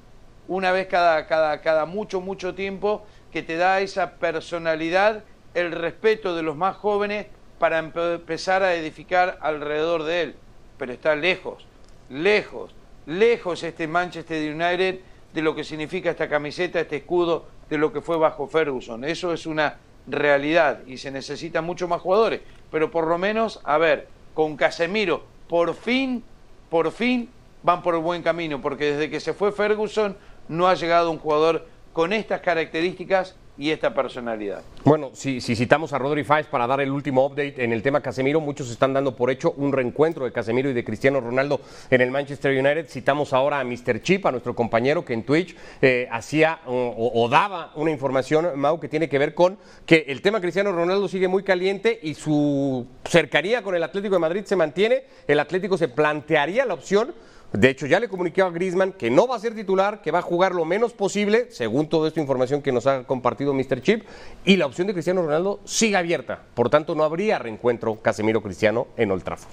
una 0.48 0.72
vez 0.72 0.88
cada, 0.88 1.28
cada, 1.28 1.62
cada 1.62 1.86
mucho, 1.86 2.20
mucho 2.20 2.56
tiempo 2.56 3.06
que 3.32 3.44
te 3.44 3.58
da 3.58 3.80
esa 3.80 4.16
personalidad, 4.16 5.24
el 5.54 5.72
respeto 5.72 6.36
de 6.36 6.42
los 6.42 6.56
más 6.56 6.76
jóvenes 6.76 7.28
para 7.60 7.80
empe- 7.80 8.16
empezar 8.16 8.64
a 8.64 8.74
edificar 8.74 9.38
alrededor 9.42 10.02
de 10.02 10.22
él. 10.24 10.36
Pero 10.80 10.94
está 10.94 11.16
lejos, 11.16 11.68
lejos, 12.10 12.74
lejos 13.06 13.62
este 13.62 13.88
Manchester 13.88 14.52
United 14.52 15.00
de 15.32 15.42
lo 15.44 15.54
que 15.56 15.64
significa 15.64 16.10
esta 16.10 16.28
camiseta, 16.28 16.80
este 16.80 16.98
escudo, 16.98 17.46
de 17.70 17.78
lo 17.78 17.94
que 17.94 18.02
fue 18.02 18.18
bajo 18.18 18.48
Ferguson. 18.48 19.04
Eso 19.04 19.32
es 19.32 19.46
una 19.46 19.78
realidad 20.06 20.82
y 20.86 20.98
se 20.98 21.12
necesitan 21.12 21.64
mucho 21.64 21.88
más 21.88 22.02
jugadores. 22.02 22.42
Pero 22.74 22.90
por 22.90 23.06
lo 23.06 23.20
menos, 23.20 23.62
a 23.66 23.78
ver, 23.78 24.08
con 24.34 24.58
Casemiro, 24.58 25.24
por 25.48 25.76
fin, 25.76 26.24
por 26.72 26.92
fin 26.92 27.30
van 27.62 27.84
por 27.84 27.94
el 27.94 28.02
buen 28.02 28.24
camino, 28.24 28.64
porque 28.64 28.94
desde 28.94 29.12
que 29.12 29.20
se 29.20 29.36
fue 29.36 29.52
Ferguson 29.52 30.18
no 30.48 30.68
ha 30.68 30.74
llegado 30.74 31.12
un 31.12 31.20
jugador 31.20 31.68
con 31.94 32.12
estas 32.14 32.42
características 32.42 33.36
y 33.58 33.70
esta 33.70 33.94
personalidad. 33.94 34.64
Bueno, 34.84 35.12
si, 35.14 35.40
si 35.40 35.56
citamos 35.56 35.94
a 35.94 36.00
Rodri 36.00 36.24
Fáez 36.24 36.48
para 36.48 36.66
dar 36.66 36.82
el 36.82 36.90
último 36.92 37.26
update 37.26 37.64
en 37.64 37.72
el 37.72 37.84
tema 37.84 38.02
Casemiro, 38.02 38.40
muchos 38.42 38.72
están 38.72 38.94
dando 38.94 39.16
por 39.16 39.30
hecho 39.30 39.52
un 39.58 39.72
reencuentro 39.72 40.26
de 40.26 40.32
Casemiro 40.32 40.70
y 40.70 40.74
de 40.74 40.84
Cristiano 40.84 41.22
Ronaldo 41.22 41.62
en 41.92 42.02
el 42.02 42.10
Manchester 42.10 42.52
United. 42.52 42.88
Citamos 42.90 43.32
ahora 43.32 43.60
a 43.60 43.64
Mr. 43.64 44.02
Chip, 44.02 44.26
a 44.26 44.32
nuestro 44.32 44.56
compañero 44.56 45.06
que 45.06 45.14
en 45.14 45.24
Twitch 45.24 45.56
eh, 45.82 46.08
hacía 46.12 46.62
o, 46.66 47.12
o- 47.14 47.30
daba 47.30 47.72
una 47.76 47.92
información, 47.92 48.48
Mau, 48.56 48.80
que 48.80 48.90
tiene 48.90 49.08
que 49.08 49.20
ver 49.20 49.34
con 49.36 49.58
que 49.86 50.06
el 50.08 50.22
tema 50.24 50.42
Cristiano 50.42 50.72
Ronaldo 50.72 51.08
sigue 51.08 51.28
muy 51.28 51.44
caliente 51.44 52.00
y 52.02 52.16
su 52.16 52.88
cercanía 53.06 53.62
con 53.62 53.76
el 53.76 53.84
Atlético 53.84 54.16
de 54.16 54.20
Madrid 54.20 54.44
se 54.46 54.56
mantiene. 54.56 55.04
El 55.28 55.40
Atlético 55.40 55.78
se 55.78 55.88
plantearía 55.90 56.66
la 56.66 56.74
opción 56.74 57.14
De 57.54 57.70
hecho, 57.70 57.86
ya 57.86 58.00
le 58.00 58.10
comuniqué 58.10 58.42
a 58.42 58.50
Griezmann 58.50 58.94
que 58.94 59.12
no 59.12 59.28
va 59.28 59.36
a 59.36 59.40
ser 59.40 59.54
titular, 59.54 60.02
que 60.02 60.10
va 60.10 60.20
a 60.20 60.22
jugar 60.24 60.56
lo 60.56 60.66
menos 60.66 60.92
posible, 60.94 61.48
según 61.52 61.88
toda 61.88 62.08
esta 62.08 62.20
información 62.20 62.64
que 62.64 62.72
nos 62.72 62.88
ha 62.88 63.04
compartido 63.04 63.54
Mr. 63.54 63.80
Chip, 63.82 64.04
y 64.44 64.58
la 64.58 64.66
opción 64.66 64.88
de 64.88 64.94
Cristiano 64.94 65.22
Ronaldo 65.22 65.60
sigue 65.64 65.96
abierta. 65.96 66.40
Por 66.56 66.72
tanto, 66.72 66.96
no 66.96 67.04
habría 67.04 67.38
reencuentro 67.38 68.02
Casemiro-Cristiano 68.02 68.88
en 68.98 69.12
Old 69.12 69.24
Trafford. 69.24 69.52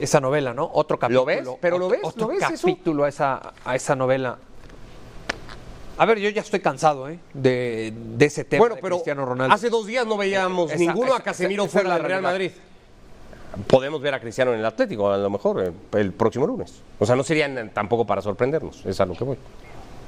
Esa 0.00 0.20
novela, 0.20 0.52
¿no? 0.54 0.68
Otro 0.74 0.98
capítulo. 0.98 1.20
¿Lo 1.20 1.26
ves? 1.26 1.48
Pero 1.60 1.78
lo 1.78 1.88
ves, 1.88 2.00
Otro 2.02 2.22
¿lo 2.26 2.34
ves 2.34 2.42
eso? 2.50 2.66
capítulo 2.66 3.04
a 3.04 3.08
esa, 3.08 3.52
a 3.64 3.76
esa 3.76 3.94
novela. 3.94 4.38
A 5.98 6.04
ver, 6.06 6.18
yo 6.18 6.28
ya 6.30 6.42
estoy 6.42 6.60
cansado, 6.60 7.08
¿eh? 7.08 7.18
De, 7.34 7.92
de 8.16 8.24
ese 8.26 8.44
tema 8.44 8.60
Bueno, 8.60 8.74
de 8.76 8.82
pero 8.82 8.96
Cristiano 8.96 9.24
Ronaldo. 9.24 9.52
hace 9.54 9.68
dos 9.70 9.86
días 9.86 10.06
no 10.06 10.16
veíamos 10.16 10.70
Esa- 10.70 10.78
ninguno 10.78 11.14
a 11.14 11.20
Casemiro 11.20 11.66
fuera 11.66 11.94
del 11.94 12.04
Real. 12.04 12.22
Madrid. 12.22 12.50
Podemos 13.68 14.00
ver 14.00 14.14
a 14.14 14.20
Cristiano 14.20 14.52
en 14.54 14.60
el 14.60 14.64
Atlético, 14.66 15.10
a 15.10 15.18
lo 15.18 15.30
mejor, 15.30 15.62
eh, 15.62 15.72
el 15.98 16.12
próximo 16.12 16.46
lunes. 16.46 16.82
O 16.98 17.06
sea, 17.06 17.14
no 17.16 17.22
serían 17.22 17.70
tampoco 17.74 18.06
para 18.06 18.22
sorprendernos, 18.22 18.84
es 18.86 18.98
a 19.00 19.06
lo 19.06 19.14
que 19.14 19.24
voy. 19.24 19.36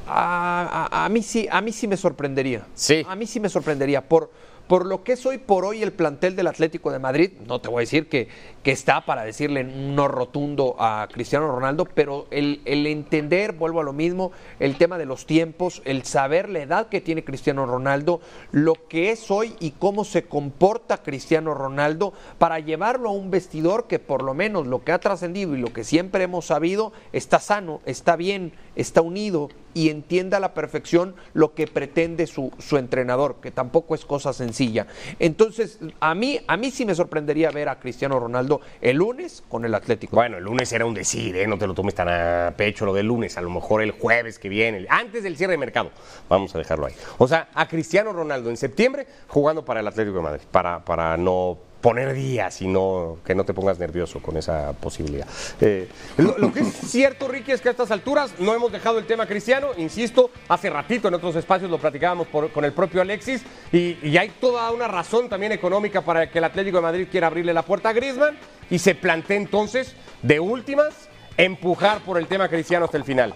A, 0.06 0.88
a- 0.90 1.04
a 1.04 1.08
mí 1.08 1.22
sí, 1.22 1.46
a 1.50 1.60
mí 1.60 1.70
sí 1.72 1.86
me 1.86 1.96
sorprendería. 1.96 2.66
Sí. 2.74 3.04
A 3.08 3.14
mí 3.14 3.26
sí 3.26 3.38
me 3.38 3.48
sorprendería. 3.48 4.00
Por, 4.00 4.30
por 4.70 4.86
lo 4.86 5.02
que 5.02 5.14
es 5.14 5.26
hoy 5.26 5.38
por 5.38 5.64
hoy 5.64 5.82
el 5.82 5.90
plantel 5.90 6.36
del 6.36 6.46
Atlético 6.46 6.92
de 6.92 7.00
Madrid, 7.00 7.32
no 7.44 7.60
te 7.60 7.68
voy 7.68 7.78
a 7.78 7.80
decir 7.80 8.08
que, 8.08 8.28
que 8.62 8.70
está 8.70 9.04
para 9.04 9.24
decirle 9.24 9.64
no 9.64 10.06
rotundo 10.06 10.76
a 10.78 11.08
Cristiano 11.10 11.50
Ronaldo, 11.50 11.86
pero 11.86 12.28
el, 12.30 12.60
el 12.64 12.86
entender, 12.86 13.50
vuelvo 13.50 13.80
a 13.80 13.82
lo 13.82 13.92
mismo, 13.92 14.30
el 14.60 14.78
tema 14.78 14.96
de 14.96 15.06
los 15.06 15.26
tiempos, 15.26 15.82
el 15.84 16.04
saber 16.04 16.48
la 16.48 16.60
edad 16.60 16.88
que 16.88 17.00
tiene 17.00 17.24
Cristiano 17.24 17.66
Ronaldo, 17.66 18.20
lo 18.52 18.74
que 18.86 19.10
es 19.10 19.28
hoy 19.32 19.56
y 19.58 19.72
cómo 19.72 20.04
se 20.04 20.26
comporta 20.26 21.02
Cristiano 21.02 21.52
Ronaldo 21.52 22.12
para 22.38 22.60
llevarlo 22.60 23.08
a 23.08 23.12
un 23.12 23.32
vestidor 23.32 23.88
que 23.88 23.98
por 23.98 24.22
lo 24.22 24.34
menos 24.34 24.68
lo 24.68 24.84
que 24.84 24.92
ha 24.92 25.00
trascendido 25.00 25.56
y 25.56 25.60
lo 25.60 25.72
que 25.72 25.82
siempre 25.82 26.22
hemos 26.22 26.46
sabido 26.46 26.92
está 27.12 27.40
sano, 27.40 27.80
está 27.86 28.14
bien, 28.14 28.52
está 28.80 29.00
unido 29.00 29.48
y 29.74 29.90
entiende 29.90 30.36
a 30.36 30.40
la 30.40 30.54
perfección 30.54 31.14
lo 31.32 31.54
que 31.54 31.66
pretende 31.66 32.26
su, 32.26 32.52
su 32.58 32.76
entrenador, 32.76 33.36
que 33.40 33.50
tampoco 33.50 33.94
es 33.94 34.04
cosa 34.04 34.32
sencilla. 34.32 34.86
Entonces, 35.18 35.78
a 36.00 36.14
mí, 36.14 36.40
a 36.46 36.56
mí 36.56 36.70
sí 36.70 36.84
me 36.84 36.94
sorprendería 36.94 37.50
ver 37.50 37.68
a 37.68 37.78
Cristiano 37.78 38.18
Ronaldo 38.18 38.60
el 38.80 38.96
lunes 38.96 39.44
con 39.48 39.64
el 39.64 39.74
Atlético. 39.74 40.16
Bueno, 40.16 40.38
el 40.38 40.44
lunes 40.44 40.72
era 40.72 40.86
un 40.86 40.94
decir, 40.94 41.36
¿eh? 41.36 41.46
no 41.46 41.58
te 41.58 41.66
lo 41.66 41.74
tomes 41.74 41.94
tan 41.94 42.08
a 42.08 42.54
pecho 42.56 42.84
lo 42.84 42.92
del 42.92 43.06
lunes, 43.06 43.36
a 43.36 43.40
lo 43.40 43.50
mejor 43.50 43.82
el 43.82 43.92
jueves 43.92 44.38
que 44.38 44.48
viene, 44.48 44.86
antes 44.88 45.22
del 45.22 45.36
cierre 45.36 45.52
de 45.52 45.58
mercado. 45.58 45.90
Vamos 46.28 46.54
a 46.54 46.58
dejarlo 46.58 46.86
ahí. 46.86 46.94
O 47.18 47.28
sea, 47.28 47.48
a 47.54 47.68
Cristiano 47.68 48.12
Ronaldo 48.12 48.50
en 48.50 48.56
septiembre 48.56 49.06
jugando 49.28 49.64
para 49.64 49.80
el 49.80 49.86
Atlético 49.86 50.16
de 50.16 50.22
Madrid, 50.22 50.42
para, 50.50 50.84
para 50.84 51.16
no 51.16 51.69
poner 51.80 52.14
días 52.14 52.60
y 52.62 52.66
no, 52.66 53.18
que 53.24 53.34
no 53.34 53.44
te 53.44 53.54
pongas 53.54 53.78
nervioso 53.78 54.20
con 54.20 54.36
esa 54.36 54.72
posibilidad. 54.72 55.26
Eh, 55.60 55.88
lo, 56.18 56.52
que 56.52 56.60
es 56.60 56.72
cierto, 56.72 57.28
Ricky, 57.28 57.52
es 57.52 57.60
que 57.60 57.68
a 57.68 57.72
estas 57.72 57.90
alturas 57.90 58.32
no 58.38 58.54
hemos 58.54 58.70
dejado 58.72 58.98
el 58.98 59.06
tema 59.06 59.26
cristiano, 59.26 59.68
insisto, 59.76 60.30
hace 60.48 60.70
ratito 60.70 61.08
en 61.08 61.14
otros 61.14 61.36
espacios 61.36 61.70
lo 61.70 61.78
platicábamos 61.78 62.28
con 62.28 62.64
el 62.64 62.72
propio 62.72 63.00
Alexis 63.00 63.42
y, 63.72 63.98
y 64.02 64.16
hay 64.16 64.30
toda 64.40 64.70
una 64.70 64.88
razón 64.88 65.28
también 65.28 65.52
económica 65.52 66.02
para 66.02 66.30
que 66.30 66.38
el 66.38 66.44
Atlético 66.44 66.78
de 66.78 66.82
Madrid 66.82 67.08
quiera 67.10 67.28
abrirle 67.28 67.54
la 67.54 67.62
puerta 67.62 67.90
a 67.90 67.92
Griezmann 67.92 68.36
y 68.70 68.78
se 68.78 68.94
plantea 68.94 69.36
entonces, 69.36 69.94
de 70.22 70.40
últimas, 70.40 71.08
empujar 71.36 72.00
por 72.00 72.18
el 72.18 72.26
tema 72.26 72.48
cristiano 72.48 72.84
hasta 72.84 72.96
el 72.96 73.04
final. 73.04 73.34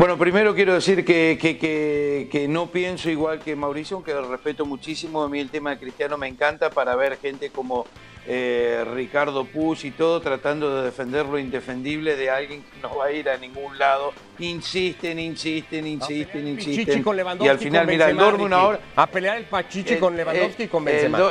Bueno, 0.00 0.16
primero 0.16 0.54
quiero 0.54 0.72
decir 0.72 1.04
que, 1.04 1.36
que- 1.38 1.58
que- 1.58 2.26
que 2.32 2.48
no 2.48 2.68
pienso 2.70 3.10
igual 3.10 3.38
que 3.40 3.54
Mauricio, 3.54 3.96
aunque 3.98 4.14
lo 4.14 4.30
respeto 4.30 4.64
muchísimo. 4.64 5.22
A 5.22 5.28
mí 5.28 5.38
el 5.40 5.50
tema 5.50 5.72
de 5.72 5.78
Cristiano 5.78 6.16
me 6.16 6.26
encanta 6.26 6.70
para 6.70 6.96
ver 6.96 7.18
gente 7.18 7.50
como 7.50 7.84
eh, 8.26 8.82
Ricardo 8.94 9.44
Puch 9.44 9.84
y 9.84 9.90
todo 9.90 10.22
tratando 10.22 10.74
de 10.78 10.84
defender 10.86 11.26
lo 11.26 11.38
indefendible 11.38 12.16
de 12.16 12.30
alguien 12.30 12.62
que 12.62 12.80
no 12.80 12.96
va 12.96 13.04
a 13.06 13.12
ir 13.12 13.28
a 13.28 13.36
ningún 13.36 13.76
lado. 13.78 14.14
Insisten, 14.38 15.18
insisten, 15.18 15.86
insisten, 15.86 16.48
insisten. 16.48 17.02
con 17.02 17.14
Y 17.16 17.18
Lewandowski 17.18 17.50
al 17.50 17.58
final, 17.58 17.84
con 17.84 17.92
mira, 17.92 18.08
el 18.08 18.16
Dortmund 18.16 18.54
ahora... 18.54 18.80
A 18.96 19.06
pelear 19.06 19.36
el 19.36 19.44
Pachichi 19.44 19.92
el- 19.94 20.00
con 20.00 20.16
Lewandowski 20.16 20.62
el- 20.62 20.66
y 20.66 20.70
con 20.70 20.82
Benzema. 20.82 21.18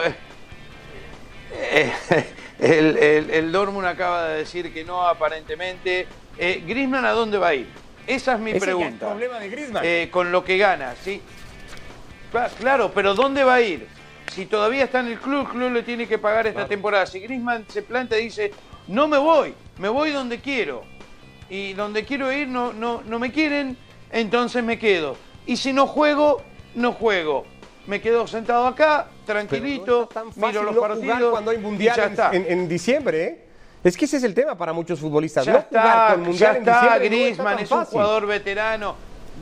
Eh, 1.51 1.91
el, 2.59 3.29
el 3.31 3.51
Dortmund 3.51 3.87
acaba 3.87 4.27
de 4.27 4.37
decir 4.39 4.71
que 4.71 4.83
no, 4.83 5.01
aparentemente. 5.07 6.05
Eh, 6.37 6.61
¿Griezmann 6.67 7.05
a 7.05 7.11
dónde 7.13 7.39
va 7.39 7.47
a 7.47 7.55
ir? 7.55 7.67
Esa 8.09 8.33
es 8.33 8.39
mi 8.39 8.51
Ese 8.51 8.59
ya 8.59 8.65
es 8.65 8.67
el 8.67 8.75
pregunta. 8.75 9.07
problema 9.07 9.39
de 9.39 9.49
Griezmann. 9.49 9.83
Eh, 9.85 10.09
con 10.11 10.31
lo 10.31 10.43
que 10.43 10.57
gana, 10.57 10.95
¿sí? 11.03 11.21
Cla- 12.33 12.49
Claro, 12.57 12.91
pero 12.93 13.13
¿dónde 13.13 13.43
va 13.43 13.55
a 13.55 13.61
ir? 13.61 13.87
Si 14.33 14.45
todavía 14.45 14.83
está 14.85 14.99
en 14.99 15.07
el 15.07 15.19
club, 15.19 15.41
el 15.41 15.47
club 15.47 15.71
le 15.71 15.83
tiene 15.83 16.07
que 16.07 16.17
pagar 16.17 16.47
esta 16.47 16.67
temporada. 16.67 17.05
Si 17.05 17.19
Griezmann 17.19 17.65
se 17.67 17.81
planta 17.83 18.17
y 18.17 18.25
dice, 18.25 18.51
no 18.87 19.07
me 19.07 19.17
voy, 19.17 19.53
me 19.77 19.89
voy 19.89 20.11
donde 20.11 20.39
quiero. 20.39 20.83
Y 21.49 21.73
donde 21.73 22.03
quiero 22.05 22.31
ir 22.31 22.47
no, 22.47 22.73
no, 22.73 23.01
no 23.05 23.19
me 23.19 23.31
quieren, 23.31 23.77
entonces 24.11 24.63
me 24.63 24.77
quedo. 24.79 25.15
Y 25.45 25.57
si 25.57 25.73
no 25.73 25.87
juego, 25.87 26.41
no 26.75 26.93
juego. 26.93 27.45
Me 27.87 28.01
quedo 28.01 28.27
sentado 28.27 28.67
acá, 28.67 29.07
tranquilito, 29.25 30.09
no 30.13 30.47
miro 30.47 30.63
los 30.63 30.75
no 30.75 30.81
partidos. 30.81 31.15
jugar 31.17 31.31
cuando 31.31 31.51
hay 31.51 31.57
y 31.57 31.61
mundial 31.61 31.95
ya 31.97 32.03
en, 32.05 32.09
está. 32.11 32.29
en- 32.33 32.45
en 32.47 32.67
diciembre, 32.67 33.23
¿eh? 33.23 33.45
Es 33.83 33.95
que 33.95 34.05
ese 34.05 34.17
es 34.17 34.23
el 34.23 34.33
tema 34.33 34.55
para 34.57 34.73
muchos 34.73 34.99
futbolistas. 34.99 35.45
Ya 35.45 35.53
no 35.53 35.61
jugar 35.61 35.85
está, 35.85 36.13
con 36.15 36.23
mundial 36.23 36.39
ya 36.39 36.51
en 36.51 36.57
está, 36.57 36.81
no 36.97 36.99
Griezmann 37.05 37.59
es 37.59 37.71
un 37.71 37.85
jugador 37.85 38.27
veterano, 38.27 38.95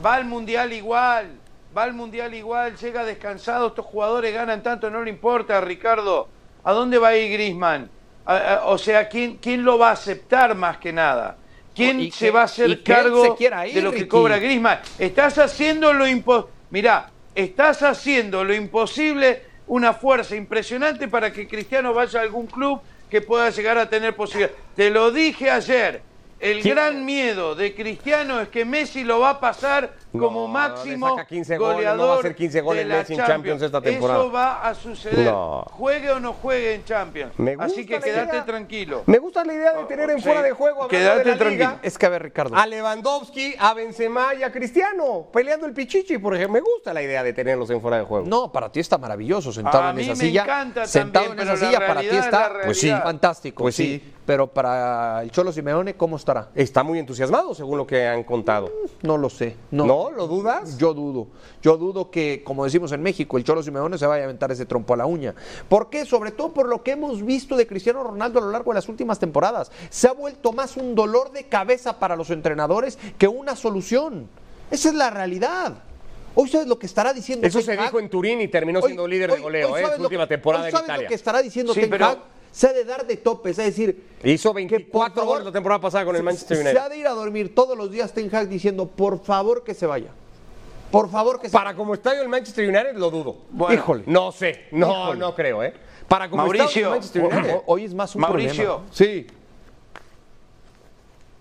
va 0.04 0.14
al 0.14 0.24
mundial 0.26 0.72
igual, 0.72 1.30
va 1.76 1.82
al 1.82 1.92
mundial 1.94 2.32
igual, 2.34 2.76
llega 2.76 3.04
descansado, 3.04 3.68
estos 3.68 3.84
jugadores 3.84 4.32
ganan 4.32 4.62
tanto, 4.62 4.90
no 4.90 5.02
le 5.02 5.10
importa, 5.10 5.60
Ricardo. 5.60 6.28
¿A 6.64 6.72
dónde 6.72 6.98
va 6.98 7.08
a 7.08 7.16
ir 7.16 7.32
Griezmann? 7.32 7.88
A- 8.26 8.36
a- 8.36 8.64
o 8.66 8.78
sea, 8.78 9.08
¿quién, 9.08 9.38
¿quién 9.38 9.64
lo 9.64 9.78
va 9.78 9.88
a 9.90 9.92
aceptar 9.92 10.54
más 10.54 10.76
que 10.78 10.92
nada? 10.92 11.36
¿Quién 11.74 11.98
Y 12.00 12.10
se 12.10 12.26
que- 12.26 12.30
va 12.30 12.42
a 12.42 12.44
hacer 12.44 12.82
cargo 12.82 13.36
ir, 13.38 13.74
de 13.74 13.80
lo 13.82 13.90
que 13.90 13.98
Ricky. 13.98 14.08
cobra 14.08 14.38
Griezmann? 14.38 14.78
Estás 14.98 15.38
haciendo 15.38 15.92
lo 15.92 16.06
imposible. 16.06 16.52
Mirá, 16.70 17.10
estás 17.34 17.82
haciendo 17.82 18.44
lo 18.44 18.54
imposible, 18.54 19.42
una 19.68 19.94
fuerza 19.94 20.36
impresionante 20.36 21.08
para 21.08 21.32
que 21.32 21.48
Cristiano 21.48 21.94
vaya 21.94 22.20
a 22.20 22.22
algún 22.22 22.46
club 22.46 22.80
que 23.10 23.20
pueda 23.20 23.50
llegar 23.50 23.78
a 23.78 23.88
tener 23.88 24.14
posibilidad. 24.14 24.52
Te 24.74 24.90
lo 24.90 25.10
dije 25.10 25.50
ayer. 25.50 26.02
El 26.40 26.62
gran 26.62 27.04
miedo 27.04 27.56
de 27.56 27.74
Cristiano 27.74 28.40
es 28.40 28.48
que 28.48 28.64
Messi 28.64 29.02
lo 29.02 29.18
va 29.18 29.30
a 29.30 29.40
pasar 29.40 29.96
como 30.12 30.42
No, 30.42 30.48
máximo 30.48 31.06
le 31.08 31.12
saca 31.16 31.26
15 31.26 31.58
goles, 31.58 31.74
goleador 31.76 31.98
no 32.00 32.06
va 32.08 32.14
a 32.14 32.18
hacer 32.18 32.34
15 32.34 32.60
goles 32.62 32.84
de 32.84 32.88
la 32.88 32.98
Messi 32.98 33.14
en 33.14 33.20
Champions 33.26 33.62
esta 33.62 33.80
temporada. 33.80 34.20
Eso 34.20 34.32
va 34.32 34.68
a 34.68 34.74
suceder. 34.74 35.24
No. 35.26 35.64
Juegue 35.70 36.10
o 36.10 36.20
no 36.20 36.32
juegue 36.32 36.74
en 36.74 36.84
Champions. 36.84 37.32
Me 37.38 37.56
gusta 37.56 37.66
Así 37.66 37.84
que 37.86 38.00
quédate 38.00 38.40
tranquilo. 38.42 39.02
Me 39.06 39.18
gusta 39.18 39.44
la 39.44 39.52
idea 39.52 39.72
de 39.74 39.84
tener 39.84 40.08
en 40.10 40.18
Sí. 40.18 40.24
fuera 40.24 40.42
de 40.42 40.52
juego 40.52 40.84
hablando 40.84 40.88
Quédate 40.96 41.24
de 41.24 41.30
la 41.32 41.38
tranquilo. 41.38 41.68
liga, 41.70 41.78
Es 41.82 41.98
que 41.98 42.06
a 42.06 42.08
ver, 42.08 42.22
Ricardo. 42.22 42.56
a 42.56 42.66
Lewandowski, 42.66 43.54
a 43.58 43.74
Benzema 43.74 44.34
y 44.34 44.42
a 44.42 44.50
Cristiano 44.52 45.26
peleando 45.32 45.66
el 45.66 45.72
Pichichi, 45.74 46.18
por 46.18 46.34
ejemplo. 46.34 46.54
Me 46.54 46.60
gusta 46.60 46.94
la 46.94 47.02
idea 47.02 47.22
de 47.22 47.32
tenerlos 47.32 47.68
en 47.70 47.80
fuera 47.80 47.98
de 47.98 48.04
juego. 48.04 48.26
No, 48.26 48.50
para 48.50 48.72
ti 48.72 48.80
está 48.80 48.96
maravilloso 48.98 49.52
sentado 49.52 49.84
A 49.84 49.90
en 49.90 49.96
mí 49.96 50.02
esa 50.02 50.12
me 50.12 50.16
silla. 50.16 50.42
encanta 50.44 50.86
sentado 50.86 51.26
también, 51.26 51.48
en 51.48 51.54
esa 51.54 51.66
silla 51.66 51.86
para 51.86 52.00
ti 52.00 52.08
está 52.08 52.52
Pues 52.64 52.80
sí. 52.80 52.90
fantástico. 52.90 53.62
Pues 53.62 53.74
sí. 53.74 54.00
sí. 54.02 54.14
Pero 54.24 54.46
para 54.46 55.22
el 55.22 55.30
Cholo 55.30 55.52
Simeone, 55.52 55.94
¿cómo 55.94 56.16
estará? 56.16 56.48
Está 56.54 56.82
muy 56.82 56.98
entusiasmado, 56.98 57.54
según 57.54 57.78
lo 57.78 57.86
que 57.86 58.06
han 58.06 58.24
contado. 58.24 58.70
No 59.02 59.16
lo 59.16 59.30
sé. 59.30 59.56
No, 59.70 59.86
¿No? 59.86 59.97
¿Lo 60.16 60.26
dudas? 60.26 60.78
Yo 60.78 60.94
dudo. 60.94 61.26
Yo 61.62 61.76
dudo 61.76 62.10
que, 62.10 62.42
como 62.44 62.64
decimos 62.64 62.92
en 62.92 63.02
México, 63.02 63.36
el 63.38 63.44
Cholo 63.44 63.62
Simeone 63.62 63.98
se 63.98 64.06
vaya 64.06 64.22
a 64.22 64.24
aventar 64.24 64.50
ese 64.52 64.64
trompo 64.66 64.94
a 64.94 64.96
la 64.96 65.06
uña. 65.06 65.34
¿Por 65.68 65.90
qué? 65.90 66.04
Sobre 66.04 66.30
todo 66.30 66.52
por 66.54 66.68
lo 66.68 66.82
que 66.82 66.92
hemos 66.92 67.24
visto 67.24 67.56
de 67.56 67.66
Cristiano 67.66 68.02
Ronaldo 68.04 68.38
a 68.38 68.42
lo 68.42 68.50
largo 68.50 68.70
de 68.70 68.76
las 68.76 68.88
últimas 68.88 69.18
temporadas. 69.18 69.70
Se 69.90 70.08
ha 70.08 70.12
vuelto 70.12 70.52
más 70.52 70.76
un 70.76 70.94
dolor 70.94 71.32
de 71.32 71.44
cabeza 71.48 71.98
para 71.98 72.16
los 72.16 72.30
entrenadores 72.30 72.98
que 73.18 73.28
una 73.28 73.56
solución. 73.56 74.28
Esa 74.70 74.88
es 74.90 74.94
la 74.94 75.10
realidad. 75.10 75.74
Hoy 76.34 76.48
sabes 76.48 76.68
lo 76.68 76.78
que 76.78 76.86
estará 76.86 77.12
diciendo 77.12 77.46
Eso 77.46 77.58
Ten 77.58 77.66
se 77.66 77.72
Hag? 77.72 77.86
dijo 77.86 77.98
en 77.98 78.08
Turín 78.10 78.40
y 78.40 78.48
terminó 78.48 78.78
Hoy- 78.78 78.86
siendo 78.86 79.08
líder 79.08 79.32
de 79.32 79.40
goleo, 79.40 79.72
hoy 79.72 79.82
¿eh? 79.82 79.86
Su 79.96 80.02
última 80.02 80.24
que- 80.24 80.34
temporada 80.34 80.64
hoy 80.64 80.68
en 80.68 80.72
sabes 80.72 80.86
Italia. 80.86 81.02
lo 81.02 81.08
que 81.08 81.14
estará 81.14 81.42
diciendo 81.42 81.74
Sí, 81.74 81.80
Ten 81.80 81.90
pero- 81.90 82.06
Hag? 82.06 82.18
Se 82.58 82.66
ha 82.66 82.72
de 82.72 82.84
dar 82.84 83.06
de 83.06 83.16
topes, 83.16 83.56
es 83.60 83.66
decir... 83.66 84.04
Hizo 84.24 84.48
que, 84.52 84.64
por 84.80 85.02
24 85.02 85.14
favor, 85.14 85.28
goles 85.28 85.44
la 85.46 85.52
temporada 85.52 85.80
pasada 85.80 86.04
con 86.04 86.16
el 86.16 86.24
Manchester 86.24 86.56
Se 86.56 86.62
United. 86.64 86.76
ha 86.80 86.88
de 86.88 86.96
ir 86.98 87.06
a 87.06 87.12
dormir 87.12 87.54
todos 87.54 87.78
los 87.78 87.88
días 87.88 88.12
Ten 88.12 88.34
Hag 88.34 88.48
diciendo, 88.48 88.88
por 88.88 89.22
favor 89.22 89.62
que 89.62 89.74
se 89.74 89.86
vaya. 89.86 90.08
Por 90.90 91.08
favor 91.08 91.40
que 91.40 91.48
se 91.48 91.52
Para 91.52 91.76
como 91.76 91.94
estadio 91.94 92.20
el 92.20 92.28
Manchester 92.28 92.64
United, 92.68 92.96
lo 92.96 93.10
dudo. 93.12 93.36
Bueno, 93.50 93.74
Híjole. 93.76 94.02
No 94.06 94.32
sé, 94.32 94.64
no, 94.72 94.90
Híjole. 94.90 95.20
no 95.20 95.34
creo, 95.36 95.62
¿eh? 95.62 95.72
Para 96.08 96.28
como 96.28 96.42
Mauricio, 96.42 96.90
Manchester 96.90 97.22
United. 97.26 97.54
ho- 97.54 97.62
Hoy 97.66 97.84
es 97.84 97.94
más 97.94 98.12
un 98.16 98.22
Mauricio. 98.22 98.64
problema. 98.64 98.84
Sí. 98.90 99.26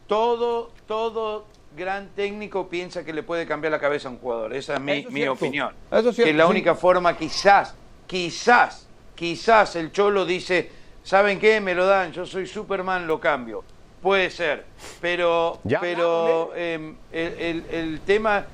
todo, 0.06 0.70
todo 0.86 1.46
gran 1.76 2.10
técnico 2.16 2.68
piensa 2.70 3.04
que 3.04 3.12
le 3.12 3.24
puede 3.24 3.48
cambiar 3.48 3.72
la 3.72 3.80
cabeza 3.80 4.08
a 4.08 4.12
un 4.12 4.20
jugador. 4.20 4.54
Esa 4.54 4.76
es 4.76 4.82
mi, 4.82 4.92
Eso 4.92 5.08
es 5.08 5.14
mi 5.16 5.28
opinión. 5.28 5.74
Eso 5.92 6.10
es 6.10 6.16
cierto, 6.16 6.32
que 6.32 6.38
la 6.38 6.46
sí. 6.46 6.52
única 6.52 6.76
forma, 6.76 7.18
quizás, 7.18 7.74
quizás, 8.06 8.88
quizás 9.16 9.76
el 9.76 9.92
Cholo 9.92 10.26
dice, 10.26 10.77
¿saben 11.08 11.40
qué? 11.40 11.62
Me 11.62 11.74
lo 11.74 11.86
dan, 11.86 12.12
yo 12.12 12.26
soy 12.26 12.46
Superman, 12.46 13.08
lo 13.08 13.18
cambio. 13.20 13.64
Puede 14.02 14.30
ser, 14.30 14.66
pero, 15.02 15.60
Ya 15.64 15.80
pero 15.80 16.52
eh, 16.56 16.94
el, 17.14 17.34
el- 17.40 17.66
el 17.72 18.00
tema... 18.02 18.46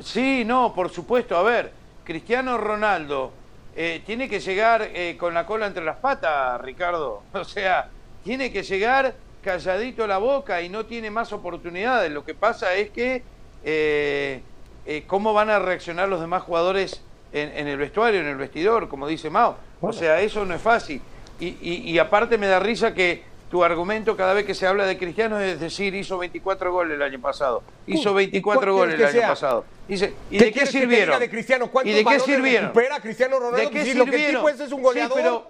Sí, 0.00 0.42
no, 0.44 0.74
por 0.74 0.88
supuesto. 0.90 1.36
A 1.36 1.42
ver, 1.42 1.70
Cristiano 2.02 2.56
Ronaldo 2.58 3.30
eh, 3.76 4.02
tiene 4.06 4.28
que 4.28 4.40
llegar 4.40 4.82
eh, 4.92 5.16
con 5.18 5.34
la 5.34 5.44
cola 5.46 5.66
entre 5.66 5.84
las 5.84 5.96
patas, 5.98 6.60
Ricardo. 6.62 7.22
O 7.34 7.44
sea, 7.44 7.90
tiene 8.24 8.50
que 8.50 8.62
llegar 8.62 9.14
calladito 9.42 10.06
la 10.06 10.16
boca 10.18 10.62
y 10.62 10.70
no 10.70 10.86
tiene 10.86 11.10
más 11.10 11.30
oportunidades. 11.32 12.10
Lo 12.10 12.24
que 12.24 12.34
pasa 12.34 12.74
es 12.74 12.88
que 12.90 13.22
eh, 13.62 14.42
eh, 14.86 15.04
cómo 15.06 15.34
van 15.34 15.50
a 15.50 15.58
reaccionar 15.58 16.08
los 16.08 16.20
demás 16.20 16.42
jugadores 16.42 17.02
en, 17.32 17.66
el 17.68 17.76
vestuario, 17.76 18.20
en 18.20 18.28
el 18.28 18.36
vestidor, 18.36 18.88
como 18.88 19.06
dice 19.06 19.28
Mao. 19.28 19.56
O 19.80 19.92
sea, 19.92 20.20
eso 20.20 20.44
no 20.46 20.54
es 20.54 20.62
fácil. 20.62 21.02
Y, 21.40 21.98
aparte 21.98 22.38
me 22.38 22.46
da 22.46 22.60
risa 22.60 22.94
que 22.94 23.22
tu 23.50 23.62
argumento 23.62 24.16
cada 24.16 24.34
vez 24.34 24.44
que 24.44 24.54
se 24.54 24.66
habla 24.66 24.86
de 24.86 24.98
Cristiano 24.98 25.38
es 25.40 25.60
decir, 25.60 25.94
hizo 25.94 26.18
24 26.18 26.72
goles 26.72 26.94
el 26.94 27.02
año 27.02 27.20
pasado. 27.20 27.62
Hizo 27.86 28.14
24 28.14 28.74
goles 28.74 28.98
el 28.98 29.06
año 29.06 29.28
pasado. 29.28 29.64
Dice, 29.86 30.14
¿Y 30.30 30.38
de 30.38 30.52
qué 30.52 30.66
sirvieron? 30.66 31.20
de 31.20 31.30
Cristiano? 31.30 31.70
¿Y 31.84 31.92
de 31.92 32.04
qué 32.04 32.20
sirvieron? 32.20 32.72
Cristiano 33.02 33.38
Ronaldo? 33.38 33.56
¿De 33.56 33.70
qué 33.70 33.94
Lo 33.94 34.06
que 34.06 34.28
tipo 34.28 34.48
es, 34.48 34.60
es 34.60 34.72
un 34.72 34.82
goleador. 34.82 35.46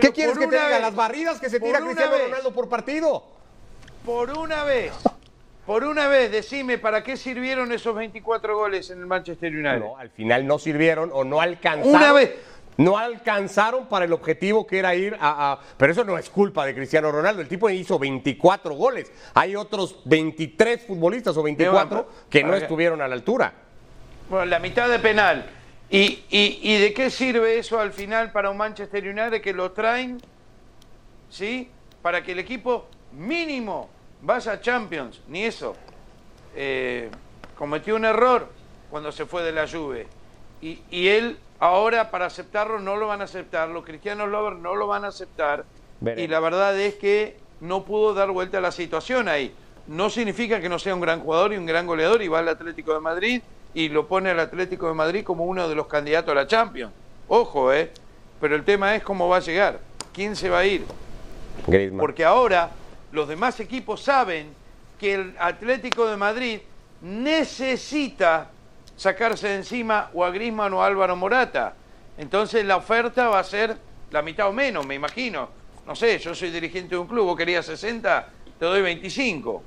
¿Qué 0.00 0.12
quieres 0.12 0.38
que 0.38 0.46
te 0.46 0.56
diga? 0.56 0.78
¿Las 0.78 0.94
barridas 0.94 1.40
que 1.40 1.50
se 1.50 1.60
tira 1.60 1.80
Cristiano 1.80 2.12
Ronaldo 2.18 2.52
por 2.52 2.68
partido? 2.68 3.24
Por 4.04 4.30
una 4.38 4.64
vez 4.64 4.92
por 5.68 5.84
una 5.84 6.08
vez, 6.08 6.32
decime, 6.32 6.78
¿para 6.78 7.02
qué 7.02 7.18
sirvieron 7.18 7.70
esos 7.72 7.94
24 7.94 8.56
goles 8.56 8.88
en 8.88 9.00
el 9.00 9.06
Manchester 9.06 9.52
United? 9.52 9.80
No, 9.80 9.98
al 9.98 10.08
final 10.08 10.46
no 10.46 10.58
sirvieron 10.58 11.10
o 11.12 11.24
no 11.24 11.42
alcanzaron. 11.42 11.94
Una 11.94 12.14
vez. 12.14 12.36
No 12.78 12.96
alcanzaron 12.96 13.86
para 13.86 14.06
el 14.06 14.12
objetivo 14.12 14.66
que 14.66 14.78
era 14.78 14.94
ir 14.94 15.16
a, 15.20 15.58
Pero 15.76 15.92
eso 15.92 16.04
no 16.04 16.16
es 16.16 16.30
culpa 16.30 16.64
de 16.64 16.74
Cristiano 16.74 17.12
Ronaldo. 17.12 17.42
El 17.42 17.48
tipo 17.48 17.68
hizo 17.68 17.98
24 17.98 18.74
goles. 18.74 19.12
Hay 19.34 19.54
otros 19.54 20.00
23 20.06 20.86
futbolistas 20.86 21.36
o 21.36 21.42
24 21.42 22.08
que 22.30 22.42
no 22.42 22.54
estuvieron 22.54 23.02
a 23.02 23.08
la 23.08 23.14
altura. 23.14 23.52
Bueno, 24.30 24.46
la 24.46 24.58
mitad 24.58 24.88
de 24.88 24.98
penal. 24.98 25.50
¿Y, 25.90 26.24
y 26.30 26.78
de 26.78 26.92
qué 26.94 27.10
sirve 27.10 27.58
eso 27.58 27.80
al 27.80 27.92
final 27.92 28.32
para 28.32 28.50
un 28.50 28.56
Manchester 28.56 29.02
United 29.04 29.42
que 29.42 29.52
lo 29.52 29.72
traen? 29.72 30.20
¿Sí? 31.28 31.70
Para 32.00 32.22
que 32.22 32.32
el 32.32 32.38
equipo 32.38 32.86
mínimo 33.12 33.88
vaya 34.22 34.52
a 34.52 34.60
Champions, 34.60 35.20
ni 35.28 35.44
eso. 35.44 35.74
Eh, 36.54 37.10
cometió 37.56 37.96
un 37.96 38.04
error 38.04 38.48
cuando 38.90 39.12
se 39.12 39.26
fue 39.26 39.42
de 39.42 39.52
la 39.52 39.68
Juve. 39.68 40.06
Y, 40.60 40.80
él 40.90 41.38
ahora 41.60 42.10
para 42.10 42.26
aceptarlo 42.26 42.78
no 42.78 42.96
lo 42.96 43.08
van 43.08 43.20
a 43.20 43.24
aceptar, 43.24 43.68
los 43.68 43.84
cristianos 43.84 44.28
lovers 44.28 44.58
no 44.58 44.74
lo 44.74 44.86
van 44.86 45.04
a 45.04 45.08
aceptar. 45.08 45.64
Y 46.16 46.28
la 46.28 46.40
verdad 46.40 46.78
es 46.78 46.94
que 46.94 47.38
no 47.60 47.84
pudo 47.84 48.14
dar 48.14 48.30
vuelta 48.30 48.58
a 48.58 48.60
la 48.60 48.70
situación 48.70 49.28
ahí. 49.28 49.52
No 49.88 50.10
significa 50.10 50.60
que 50.60 50.68
no 50.68 50.78
sea 50.78 50.94
un 50.94 51.00
gran 51.00 51.20
jugador 51.20 51.52
y 51.52 51.56
un 51.56 51.66
gran 51.66 51.86
goleador 51.86 52.22
y 52.22 52.28
va 52.28 52.40
al 52.40 52.48
Atlético 52.48 52.94
de 52.94 53.00
Madrid 53.00 53.42
y 53.74 53.88
lo 53.88 54.06
pone 54.06 54.30
al 54.30 54.40
Atlético 54.40 54.86
de 54.88 54.94
Madrid 54.94 55.24
como 55.24 55.44
uno 55.44 55.68
de 55.68 55.74
los 55.74 55.86
candidatos 55.86 56.32
a 56.32 56.34
la 56.34 56.46
Champions. 56.46 56.92
Ojo, 57.26 57.72
¿eh? 57.72 57.90
Pero 58.40 58.54
el 58.54 58.64
tema 58.64 58.94
es 58.94 59.02
cómo 59.02 59.28
va 59.28 59.38
a 59.38 59.40
llegar, 59.40 59.80
quién 60.12 60.36
se 60.36 60.48
va 60.48 60.60
a 60.60 60.66
ir. 60.66 60.84
Porque 61.98 62.24
ahora 62.24 62.70
los 63.12 63.28
demás 63.28 63.58
equipos 63.60 64.02
saben 64.02 64.52
que 64.98 65.14
el 65.14 65.34
Atlético 65.38 66.06
de 66.06 66.16
Madrid 66.16 66.60
necesita 67.00 68.50
sacarse 68.98 69.48
de 69.48 69.54
encima 69.54 70.10
o 70.12 70.24
a 70.24 70.30
Grisman 70.30 70.74
o 70.74 70.82
a 70.82 70.86
Álvaro 70.86 71.16
Morata. 71.16 71.74
Entonces 72.18 72.64
la 72.64 72.76
oferta 72.76 73.28
va 73.28 73.38
a 73.38 73.44
ser 73.44 73.78
la 74.10 74.22
mitad 74.22 74.48
o 74.48 74.52
menos, 74.52 74.84
me 74.84 74.96
imagino. 74.96 75.48
No 75.86 75.94
sé, 75.94 76.18
yo 76.18 76.34
soy 76.34 76.50
dirigente 76.50 76.90
de 76.90 76.98
un 76.98 77.06
club, 77.06 77.24
vos 77.24 77.36
querías 77.36 77.64
60, 77.64 78.28
te 78.58 78.64
doy 78.66 78.82
25. 78.82 79.62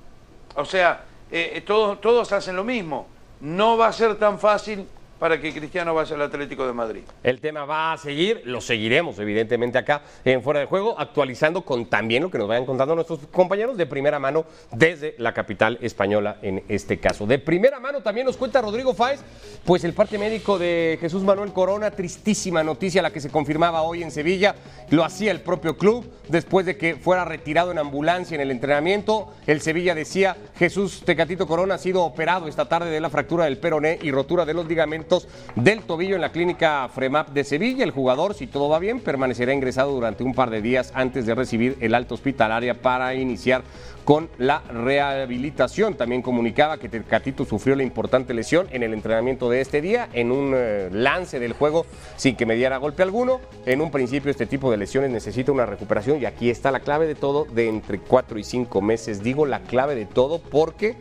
O 0.55 0.65
sea, 0.65 1.05
eh, 1.31 1.53
eh, 1.55 1.61
todos, 1.61 2.01
todos 2.01 2.31
hacen 2.33 2.57
lo 2.57 2.63
mismo. 2.63 3.07
No 3.39 3.77
va 3.77 3.87
a 3.87 3.93
ser 3.93 4.15
tan 4.15 4.37
fácil 4.37 4.85
para 5.21 5.39
que 5.39 5.53
Cristiano 5.53 5.93
vaya 5.93 6.15
al 6.15 6.23
Atlético 6.23 6.65
de 6.65 6.73
Madrid. 6.73 7.03
El 7.21 7.39
tema 7.39 7.63
va 7.63 7.93
a 7.93 7.97
seguir, 7.99 8.41
lo 8.45 8.59
seguiremos 8.59 9.19
evidentemente 9.19 9.77
acá 9.77 10.01
en 10.25 10.41
Fuera 10.41 10.61
de 10.61 10.65
Juego, 10.65 10.95
actualizando 10.97 11.61
con 11.61 11.85
también 11.85 12.23
lo 12.23 12.31
que 12.31 12.39
nos 12.39 12.47
vayan 12.47 12.65
contando 12.65 12.95
nuestros 12.95 13.19
compañeros 13.31 13.77
de 13.77 13.85
primera 13.85 14.17
mano 14.17 14.45
desde 14.71 15.13
la 15.19 15.31
capital 15.31 15.77
española 15.83 16.37
en 16.41 16.63
este 16.67 16.99
caso. 16.99 17.27
De 17.27 17.37
primera 17.37 17.79
mano 17.79 18.01
también 18.01 18.25
nos 18.25 18.35
cuenta 18.35 18.63
Rodrigo 18.63 18.95
Fáez, 18.95 19.19
pues 19.63 19.83
el 19.83 19.93
parte 19.93 20.17
médico 20.17 20.57
de 20.57 20.97
Jesús 20.99 21.21
Manuel 21.21 21.53
Corona, 21.53 21.91
tristísima 21.91 22.63
noticia 22.63 23.03
la 23.03 23.11
que 23.11 23.21
se 23.21 23.29
confirmaba 23.29 23.83
hoy 23.83 24.01
en 24.01 24.09
Sevilla, 24.09 24.55
lo 24.89 25.03
hacía 25.03 25.29
el 25.29 25.41
propio 25.41 25.77
club 25.77 26.03
después 26.29 26.65
de 26.65 26.77
que 26.77 26.95
fuera 26.95 27.25
retirado 27.25 27.71
en 27.71 27.77
ambulancia 27.77 28.33
en 28.33 28.41
el 28.41 28.49
entrenamiento. 28.49 29.31
El 29.45 29.61
Sevilla 29.61 29.93
decía, 29.93 30.35
Jesús 30.57 31.03
Tecatito 31.05 31.45
Corona 31.45 31.75
ha 31.75 31.77
sido 31.77 32.03
operado 32.03 32.47
esta 32.47 32.67
tarde 32.67 32.89
de 32.89 32.99
la 32.99 33.11
fractura 33.11 33.45
del 33.45 33.59
peroné 33.59 33.99
y 34.01 34.09
rotura 34.09 34.45
de 34.45 34.55
los 34.55 34.65
ligamentos 34.65 35.10
del 35.55 35.81
tobillo 35.81 36.15
en 36.15 36.21
la 36.21 36.31
clínica 36.31 36.87
Fremap 36.93 37.29
de 37.29 37.43
Sevilla. 37.43 37.83
El 37.83 37.91
jugador, 37.91 38.33
si 38.33 38.47
todo 38.47 38.69
va 38.69 38.79
bien, 38.79 39.01
permanecerá 39.01 39.53
ingresado 39.53 39.91
durante 39.91 40.23
un 40.23 40.33
par 40.33 40.49
de 40.49 40.61
días 40.61 40.91
antes 40.95 41.25
de 41.25 41.35
recibir 41.35 41.77
el 41.81 41.95
alto 41.95 42.15
hospitalaria 42.15 42.81
para 42.81 43.13
iniciar 43.15 43.63
con 44.05 44.29
la 44.37 44.61
rehabilitación. 44.61 45.95
También 45.95 46.21
comunicaba 46.21 46.77
que 46.77 46.89
Tecatito 46.89 47.45
sufrió 47.45 47.75
la 47.75 47.83
importante 47.83 48.33
lesión 48.33 48.67
en 48.71 48.83
el 48.83 48.93
entrenamiento 48.93 49.49
de 49.49 49.61
este 49.61 49.81
día, 49.81 50.07
en 50.13 50.31
un 50.31 50.53
eh, 50.55 50.89
lance 50.91 51.39
del 51.39 51.53
juego 51.53 51.85
sin 52.15 52.35
que 52.35 52.45
mediara 52.45 52.77
golpe 52.77 53.03
alguno. 53.03 53.41
En 53.65 53.81
un 53.81 53.91
principio 53.91 54.31
este 54.31 54.45
tipo 54.45 54.71
de 54.71 54.77
lesiones 54.77 55.11
necesita 55.11 55.51
una 55.51 55.65
recuperación 55.65 56.21
y 56.21 56.25
aquí 56.25 56.49
está 56.49 56.71
la 56.71 56.79
clave 56.79 57.05
de 57.05 57.15
todo, 57.15 57.45
de 57.45 57.67
entre 57.67 57.99
4 57.99 58.39
y 58.39 58.43
5 58.43 58.81
meses. 58.81 59.23
Digo 59.23 59.45
la 59.45 59.59
clave 59.61 59.95
de 59.95 60.05
todo 60.05 60.39
porque 60.39 60.95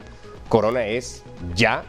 Corona 0.49 0.87
es 0.87 1.23
ya 1.55 1.85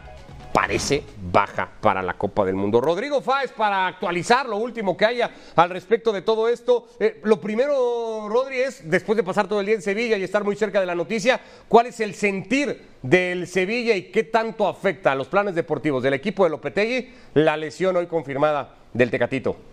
parece 0.52 1.02
baja 1.30 1.70
para 1.80 2.02
la 2.02 2.14
Copa 2.14 2.44
del 2.44 2.54
Mundo. 2.54 2.80
Rodrigo 2.80 3.20
Fáez, 3.20 3.52
para 3.52 3.86
actualizar 3.86 4.48
lo 4.48 4.58
último 4.58 4.96
que 4.96 5.06
haya 5.06 5.30
al 5.56 5.70
respecto 5.70 6.12
de 6.12 6.22
todo 6.22 6.48
esto. 6.48 6.88
Eh, 7.00 7.20
lo 7.24 7.40
primero, 7.40 8.28
Rodri, 8.28 8.60
es, 8.60 8.88
después 8.88 9.16
de 9.16 9.22
pasar 9.22 9.48
todo 9.48 9.60
el 9.60 9.66
día 9.66 9.74
en 9.74 9.82
Sevilla 9.82 10.16
y 10.16 10.22
estar 10.22 10.44
muy 10.44 10.56
cerca 10.56 10.80
de 10.80 10.86
la 10.86 10.94
noticia, 10.94 11.40
¿cuál 11.68 11.86
es 11.86 12.00
el 12.00 12.14
sentir 12.14 12.82
del 13.02 13.46
Sevilla 13.46 13.96
y 13.96 14.10
qué 14.10 14.24
tanto 14.24 14.68
afecta 14.68 15.12
a 15.12 15.14
los 15.14 15.28
planes 15.28 15.54
deportivos 15.54 16.02
del 16.02 16.14
equipo 16.14 16.44
de 16.44 16.50
Lopetegui 16.50 17.12
la 17.34 17.56
lesión 17.56 17.96
hoy 17.96 18.06
confirmada 18.06 18.76
del 18.92 19.10
Tecatito? 19.10 19.71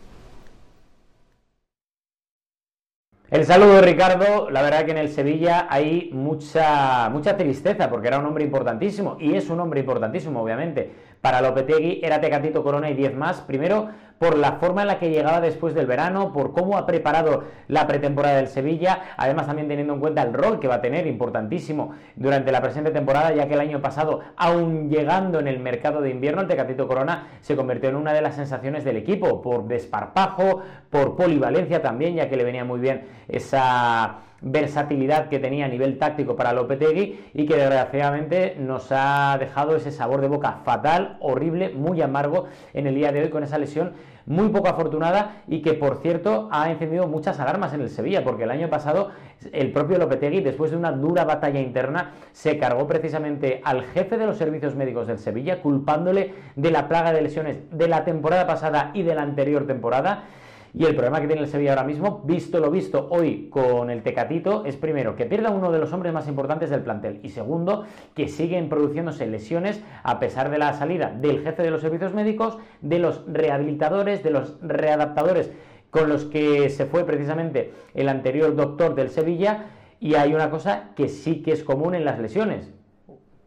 El 3.31 3.45
saludo, 3.45 3.79
Ricardo. 3.81 4.49
La 4.49 4.63
verdad 4.63 4.85
que 4.85 4.91
en 4.91 4.97
el 4.97 5.09
Sevilla 5.09 5.67
hay 5.69 6.09
mucha, 6.11 7.09
mucha 7.09 7.37
tristeza 7.37 7.87
porque 7.87 8.07
era 8.07 8.17
un 8.17 8.25
hombre 8.25 8.43
importantísimo 8.43 9.17
y 9.19 9.35
es 9.35 9.51
un 9.51 9.59
hombre 9.59 9.81
importantísimo, 9.81 10.41
obviamente. 10.41 10.91
Para 11.21 11.39
Lopetegui 11.39 11.99
era 12.01 12.19
Tecatito 12.19 12.63
Corona 12.63 12.89
y 12.89 12.95
10 12.95 13.15
más. 13.15 13.41
Primero, 13.41 13.89
por 14.19 14.37
la 14.37 14.53
forma 14.53 14.81
en 14.81 14.89
la 14.89 14.99
que 14.99 15.09
llegaba 15.09 15.41
después 15.41 15.73
del 15.73 15.87
verano, 15.87 16.33
por 16.33 16.53
cómo 16.53 16.77
ha 16.77 16.85
preparado 16.85 17.45
la 17.67 17.87
pretemporada 17.87 18.35
del 18.35 18.47
Sevilla, 18.47 19.01
además 19.17 19.47
también 19.47 19.67
teniendo 19.67 19.93
en 19.93 19.99
cuenta 20.01 20.21
el 20.21 20.33
rol 20.33 20.59
que 20.59 20.67
va 20.67 20.75
a 20.75 20.81
tener, 20.81 21.07
importantísimo, 21.07 21.93
durante 22.15 22.51
la 22.51 22.61
presente 22.61 22.91
temporada, 22.91 23.33
ya 23.33 23.47
que 23.47 23.53
el 23.53 23.61
año 23.61 23.81
pasado, 23.81 24.19
aún 24.35 24.89
llegando 24.89 25.39
en 25.39 25.47
el 25.47 25.59
mercado 25.59 26.01
de 26.01 26.09
invierno, 26.09 26.41
el 26.41 26.47
Tecatito 26.47 26.87
Corona 26.87 27.27
se 27.41 27.55
convirtió 27.55 27.89
en 27.89 27.95
una 27.95 28.13
de 28.13 28.21
las 28.21 28.35
sensaciones 28.35 28.83
del 28.83 28.97
equipo, 28.97 29.41
por 29.41 29.67
desparpajo, 29.67 30.61
por 30.89 31.15
polivalencia 31.15 31.81
también, 31.81 32.15
ya 32.15 32.29
que 32.29 32.35
le 32.35 32.43
venía 32.43 32.65
muy 32.65 32.79
bien 32.79 33.07
esa 33.27 34.28
versatilidad 34.41 35.29
que 35.29 35.39
tenía 35.39 35.65
a 35.65 35.69
nivel 35.69 35.97
táctico 35.97 36.35
para 36.35 36.53
Lopetegui 36.53 37.19
y 37.33 37.45
que 37.45 37.55
desgraciadamente 37.55 38.55
nos 38.59 38.87
ha 38.91 39.37
dejado 39.39 39.75
ese 39.75 39.91
sabor 39.91 40.21
de 40.21 40.27
boca 40.27 40.59
fatal, 40.63 41.17
horrible, 41.19 41.69
muy 41.69 42.01
amargo 42.01 42.45
en 42.73 42.87
el 42.87 42.95
día 42.95 43.11
de 43.11 43.23
hoy 43.23 43.29
con 43.29 43.43
esa 43.43 43.57
lesión 43.57 43.93
muy 44.25 44.49
poco 44.49 44.69
afortunada 44.69 45.41
y 45.47 45.61
que 45.63 45.73
por 45.73 45.97
cierto 45.97 46.49
ha 46.51 46.69
encendido 46.69 47.07
muchas 47.07 47.39
alarmas 47.39 47.73
en 47.73 47.81
el 47.81 47.89
Sevilla 47.89 48.23
porque 48.23 48.43
el 48.43 48.51
año 48.51 48.69
pasado 48.69 49.09
el 49.51 49.71
propio 49.71 49.97
Lopetegui 49.97 50.41
después 50.41 50.69
de 50.69 50.77
una 50.77 50.91
dura 50.91 51.25
batalla 51.25 51.59
interna 51.59 52.11
se 52.31 52.59
cargó 52.59 52.85
precisamente 52.85 53.59
al 53.63 53.83
jefe 53.85 54.19
de 54.19 54.27
los 54.27 54.37
servicios 54.37 54.75
médicos 54.75 55.07
del 55.07 55.17
Sevilla 55.17 55.61
culpándole 55.61 56.35
de 56.55 56.71
la 56.71 56.87
plaga 56.87 57.11
de 57.11 57.23
lesiones 57.23 57.57
de 57.71 57.87
la 57.87 58.05
temporada 58.05 58.45
pasada 58.45 58.91
y 58.93 59.01
de 59.01 59.15
la 59.15 59.23
anterior 59.23 59.65
temporada 59.65 60.25
y 60.73 60.85
el 60.85 60.93
problema 60.93 61.19
que 61.21 61.27
tiene 61.27 61.41
el 61.41 61.47
Sevilla 61.47 61.71
ahora 61.71 61.83
mismo, 61.83 62.21
visto 62.25 62.59
lo 62.59 62.69
visto 62.69 63.07
hoy 63.09 63.49
con 63.49 63.89
el 63.89 64.03
Tecatito, 64.03 64.65
es 64.65 64.75
primero 64.75 65.15
que 65.15 65.25
pierda 65.25 65.49
uno 65.49 65.71
de 65.71 65.79
los 65.79 65.91
hombres 65.93 66.13
más 66.13 66.27
importantes 66.27 66.69
del 66.69 66.81
plantel 66.81 67.19
y 67.23 67.29
segundo 67.29 67.85
que 68.15 68.27
siguen 68.27 68.69
produciéndose 68.69 69.27
lesiones 69.27 69.81
a 70.03 70.19
pesar 70.19 70.49
de 70.49 70.59
la 70.59 70.73
salida 70.73 71.09
del 71.11 71.41
jefe 71.41 71.63
de 71.63 71.71
los 71.71 71.81
servicios 71.81 72.13
médicos, 72.13 72.57
de 72.81 72.99
los 72.99 73.23
rehabilitadores, 73.27 74.23
de 74.23 74.31
los 74.31 74.57
readaptadores 74.61 75.51
con 75.89 76.09
los 76.09 76.25
que 76.25 76.69
se 76.69 76.85
fue 76.85 77.03
precisamente 77.03 77.73
el 77.93 78.09
anterior 78.09 78.55
doctor 78.55 78.95
del 78.95 79.09
Sevilla 79.09 79.65
y 79.99 80.15
hay 80.15 80.33
una 80.33 80.49
cosa 80.49 80.91
que 80.95 81.09
sí 81.09 81.41
que 81.41 81.51
es 81.51 81.63
común 81.63 81.95
en 81.95 82.05
las 82.05 82.19
lesiones. 82.19 82.71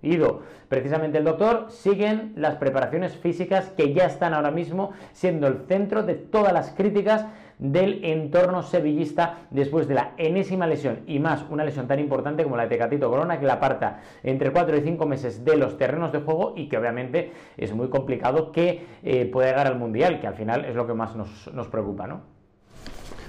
Ido, 0.02 0.42
precisamente 0.68 1.18
el 1.18 1.24
doctor, 1.24 1.66
siguen 1.70 2.32
las 2.36 2.56
preparaciones 2.56 3.16
físicas 3.16 3.70
que 3.76 3.94
ya 3.94 4.06
están 4.06 4.34
ahora 4.34 4.50
mismo 4.50 4.90
siendo 5.12 5.46
el 5.46 5.60
centro 5.68 6.02
de 6.02 6.14
todas 6.14 6.52
las 6.52 6.70
críticas 6.72 7.26
del 7.58 8.04
entorno 8.04 8.62
sevillista 8.62 9.46
después 9.50 9.86
de 9.86 9.94
la 9.94 10.14
enésima 10.16 10.66
lesión 10.66 11.00
y 11.06 11.20
más 11.20 11.44
una 11.48 11.64
lesión 11.64 11.86
tan 11.86 12.00
importante 12.00 12.42
como 12.42 12.56
la 12.56 12.64
de 12.64 12.70
Tecatito 12.70 13.08
Corona 13.08 13.38
que 13.38 13.46
la 13.46 13.54
aparta 13.54 14.00
entre 14.24 14.50
4 14.50 14.78
y 14.78 14.80
5 14.80 15.06
meses 15.06 15.44
de 15.44 15.56
los 15.56 15.78
terrenos 15.78 16.10
de 16.10 16.20
juego 16.20 16.54
y 16.56 16.68
que 16.68 16.76
obviamente 16.76 17.30
es 17.56 17.72
muy 17.72 17.88
complicado 17.88 18.50
que 18.50 18.84
eh, 19.04 19.26
pueda 19.26 19.50
llegar 19.50 19.68
al 19.68 19.78
Mundial, 19.78 20.20
que 20.20 20.26
al 20.26 20.34
final 20.34 20.64
es 20.64 20.74
lo 20.74 20.88
que 20.88 20.94
más 20.94 21.14
nos, 21.14 21.52
nos 21.54 21.68
preocupa, 21.68 22.08
¿no? 22.08 22.31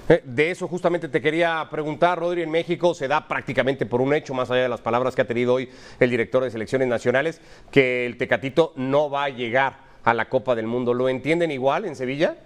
Eh, 0.08 0.20
de 0.24 0.50
eso 0.50 0.68
justamente 0.68 1.08
te 1.08 1.22
quería 1.22 1.66
preguntar, 1.70 2.18
Rodri, 2.18 2.42
en 2.42 2.50
México 2.50 2.94
se 2.94 3.08
da 3.08 3.26
prácticamente 3.26 3.86
por 3.86 4.02
un 4.02 4.12
hecho, 4.12 4.34
más 4.34 4.50
allá 4.50 4.64
de 4.64 4.68
las 4.68 4.82
palabras 4.82 5.14
que 5.14 5.22
ha 5.22 5.26
tenido 5.26 5.54
hoy 5.54 5.70
el 5.98 6.10
director 6.10 6.44
de 6.44 6.50
selecciones 6.50 6.88
nacionales, 6.88 7.40
que 7.70 8.04
el 8.04 8.18
Tecatito 8.18 8.74
no 8.76 9.08
va 9.08 9.24
a 9.24 9.28
llegar 9.30 9.78
a 10.04 10.12
la 10.12 10.28
Copa 10.28 10.54
del 10.54 10.66
Mundo. 10.66 10.92
¿Lo 10.92 11.08
entienden 11.08 11.50
igual 11.50 11.86
en 11.86 11.96
Sevilla? 11.96 12.36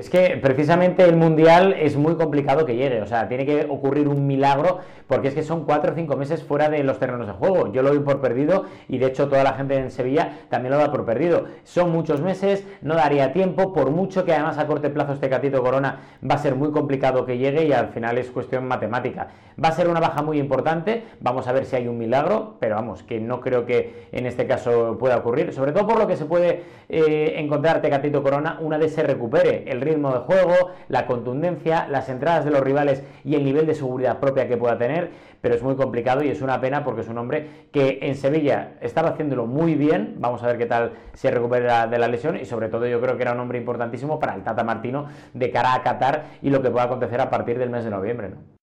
Es 0.00 0.08
que 0.08 0.38
precisamente 0.40 1.04
el 1.04 1.14
Mundial 1.14 1.74
es 1.78 1.94
muy 1.94 2.14
complicado 2.14 2.64
que 2.64 2.74
llegue, 2.74 3.02
o 3.02 3.06
sea, 3.06 3.28
tiene 3.28 3.44
que 3.44 3.66
ocurrir 3.68 4.08
un 4.08 4.26
milagro 4.26 4.78
porque 5.06 5.28
es 5.28 5.34
que 5.34 5.42
son 5.42 5.66
cuatro 5.66 5.92
o 5.92 5.94
cinco 5.94 6.16
meses 6.16 6.42
fuera 6.42 6.70
de 6.70 6.82
los 6.84 6.98
terrenos 6.98 7.26
de 7.26 7.34
juego. 7.34 7.70
Yo 7.70 7.82
lo 7.82 7.90
doy 7.90 7.98
por 7.98 8.20
perdido 8.20 8.64
y 8.88 8.96
de 8.96 9.06
hecho 9.06 9.28
toda 9.28 9.44
la 9.44 9.52
gente 9.54 9.76
en 9.76 9.90
Sevilla 9.90 10.38
también 10.48 10.72
lo 10.72 10.78
da 10.78 10.90
por 10.90 11.04
perdido. 11.04 11.46
Son 11.64 11.90
muchos 11.90 12.22
meses, 12.22 12.64
no 12.80 12.94
daría 12.94 13.34
tiempo, 13.34 13.74
por 13.74 13.90
mucho 13.90 14.24
que 14.24 14.32
además 14.32 14.56
a 14.56 14.66
corte 14.68 14.88
plazo 14.88 15.12
este 15.12 15.28
Catito 15.28 15.62
Corona 15.62 15.98
va 16.28 16.36
a 16.36 16.38
ser 16.38 16.54
muy 16.54 16.70
complicado 16.70 17.26
que 17.26 17.36
llegue 17.36 17.66
y 17.66 17.72
al 17.72 17.88
final 17.88 18.16
es 18.16 18.30
cuestión 18.30 18.66
matemática. 18.66 19.28
Va 19.62 19.68
a 19.68 19.72
ser 19.72 19.88
una 19.88 20.00
baja 20.00 20.22
muy 20.22 20.38
importante, 20.38 21.02
vamos 21.20 21.46
a 21.46 21.52
ver 21.52 21.66
si 21.66 21.76
hay 21.76 21.88
un 21.88 21.98
milagro, 21.98 22.54
pero 22.60 22.76
vamos, 22.76 23.02
que 23.02 23.20
no 23.20 23.40
creo 23.40 23.66
que 23.66 24.06
en 24.12 24.24
este 24.24 24.46
caso 24.46 24.96
pueda 24.96 25.18
ocurrir, 25.18 25.52
sobre 25.52 25.72
todo 25.72 25.88
por 25.88 25.98
lo 25.98 26.06
que 26.06 26.16
se 26.16 26.24
puede 26.24 26.62
eh, 26.88 27.34
encontrar 27.36 27.82
Tecatito 27.82 28.22
Corona 28.22 28.58
una 28.60 28.78
vez 28.78 28.94
se 28.94 29.02
recupere 29.02 29.64
el 29.66 29.82
ritmo 29.90 30.12
de 30.12 30.20
juego, 30.20 30.70
la 30.88 31.06
contundencia, 31.06 31.86
las 31.88 32.08
entradas 32.08 32.44
de 32.44 32.50
los 32.50 32.60
rivales 32.60 33.02
y 33.24 33.34
el 33.34 33.44
nivel 33.44 33.66
de 33.66 33.74
seguridad 33.74 34.18
propia 34.18 34.48
que 34.48 34.56
pueda 34.56 34.78
tener, 34.78 35.10
pero 35.40 35.54
es 35.54 35.62
muy 35.62 35.76
complicado 35.76 36.22
y 36.22 36.28
es 36.28 36.42
una 36.42 36.60
pena 36.60 36.84
porque 36.84 37.02
es 37.02 37.08
un 37.08 37.18
hombre 37.18 37.68
que 37.72 37.98
en 38.02 38.14
Sevilla 38.14 38.74
estaba 38.80 39.10
haciéndolo 39.10 39.46
muy 39.46 39.74
bien, 39.74 40.16
vamos 40.18 40.42
a 40.42 40.46
ver 40.46 40.58
qué 40.58 40.66
tal 40.66 40.92
se 41.14 41.30
recupera 41.30 41.86
de 41.86 41.98
la 41.98 42.08
lesión 42.08 42.36
y 42.36 42.44
sobre 42.44 42.68
todo 42.68 42.86
yo 42.86 43.00
creo 43.00 43.16
que 43.16 43.22
era 43.22 43.32
un 43.32 43.40
hombre 43.40 43.58
importantísimo 43.58 44.18
para 44.18 44.34
el 44.34 44.42
Tata 44.42 44.64
Martino 44.64 45.06
de 45.34 45.50
cara 45.50 45.74
a 45.74 45.82
Qatar 45.82 46.24
y 46.42 46.50
lo 46.50 46.62
que 46.62 46.70
pueda 46.70 46.84
acontecer 46.84 47.20
a 47.20 47.30
partir 47.30 47.58
del 47.58 47.70
mes 47.70 47.84
de 47.84 47.90
noviembre. 47.90 48.30
¿no? 48.30 48.59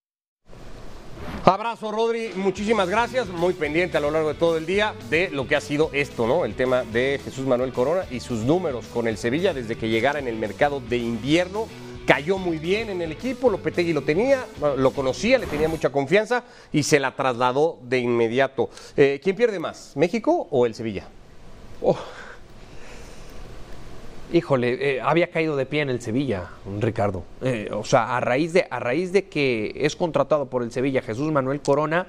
Abrazo, 1.50 1.94
Rodri. 1.94 2.32
Muchísimas 2.36 2.90
gracias. 2.90 3.30
Muy 3.30 3.54
pendiente 3.54 3.96
a 3.96 4.02
lo 4.02 4.12
largo 4.12 4.28
de 4.28 4.34
todo 4.34 4.58
el 4.58 4.66
día 4.66 4.94
de 5.10 5.30
lo 5.30 5.48
que 5.48 5.56
ha 5.56 5.62
sido 5.62 5.90
esto, 5.94 6.28
¿no? 6.28 6.44
El 6.44 6.56
tema 6.56 6.84
de 6.84 7.22
Jesús 7.24 7.48
Manuel 7.48 7.72
Corona 7.72 8.04
y 8.12 8.20
sus 8.20 8.40
números 8.40 8.86
con 8.88 9.08
el 9.08 9.18
Sevilla 9.18 9.54
desde 9.54 9.78
que 9.78 9.88
llegara 9.88 10.20
en 10.20 10.28
el 10.28 10.36
mercado 10.36 10.82
de 10.82 10.98
invierno. 10.98 11.70
Cayó 12.06 12.38
muy 12.38 12.58
bien 12.58 12.90
en 12.90 13.02
el 13.02 13.14
equipo, 13.14 13.50
Lopetegui 13.50 13.94
lo 13.94 14.02
tenía, 14.02 14.46
lo 14.76 14.92
conocía, 14.92 15.38
le 15.38 15.48
tenía 15.48 15.70
mucha 15.70 15.90
confianza 15.90 16.44
y 16.74 16.84
se 16.84 17.00
la 17.00 17.16
trasladó 17.16 17.80
de 17.82 18.00
inmediato. 18.00 18.70
Eh, 18.98 19.22
¿Quién 19.24 19.38
pierde 19.38 19.58
más, 19.58 19.94
México 19.96 20.50
o 20.52 20.66
el 20.66 20.76
Sevilla? 20.76 21.08
Oh. 21.82 21.98
Híjole, 24.34 24.96
eh, 24.96 25.02
había 25.02 25.30
caído 25.32 25.56
de 25.56 25.66
pie 25.66 25.82
en 25.82 25.90
el 25.90 26.02
Sevilla, 26.02 26.50
Ricardo. 26.80 27.24
Eh, 27.42 27.70
o 27.72 27.86
sea, 27.86 28.18
a 28.18 28.20
raíz, 28.20 28.52
de, 28.52 28.68
a 28.70 28.80
raíz 28.80 29.14
de 29.14 29.26
que 29.26 29.74
es 29.78 29.96
contratado 29.96 30.48
por 30.48 30.64
el 30.64 30.72
Sevilla 30.72 31.02
Jesús 31.02 31.32
Manuel 31.32 31.62
Corona, 31.62 32.08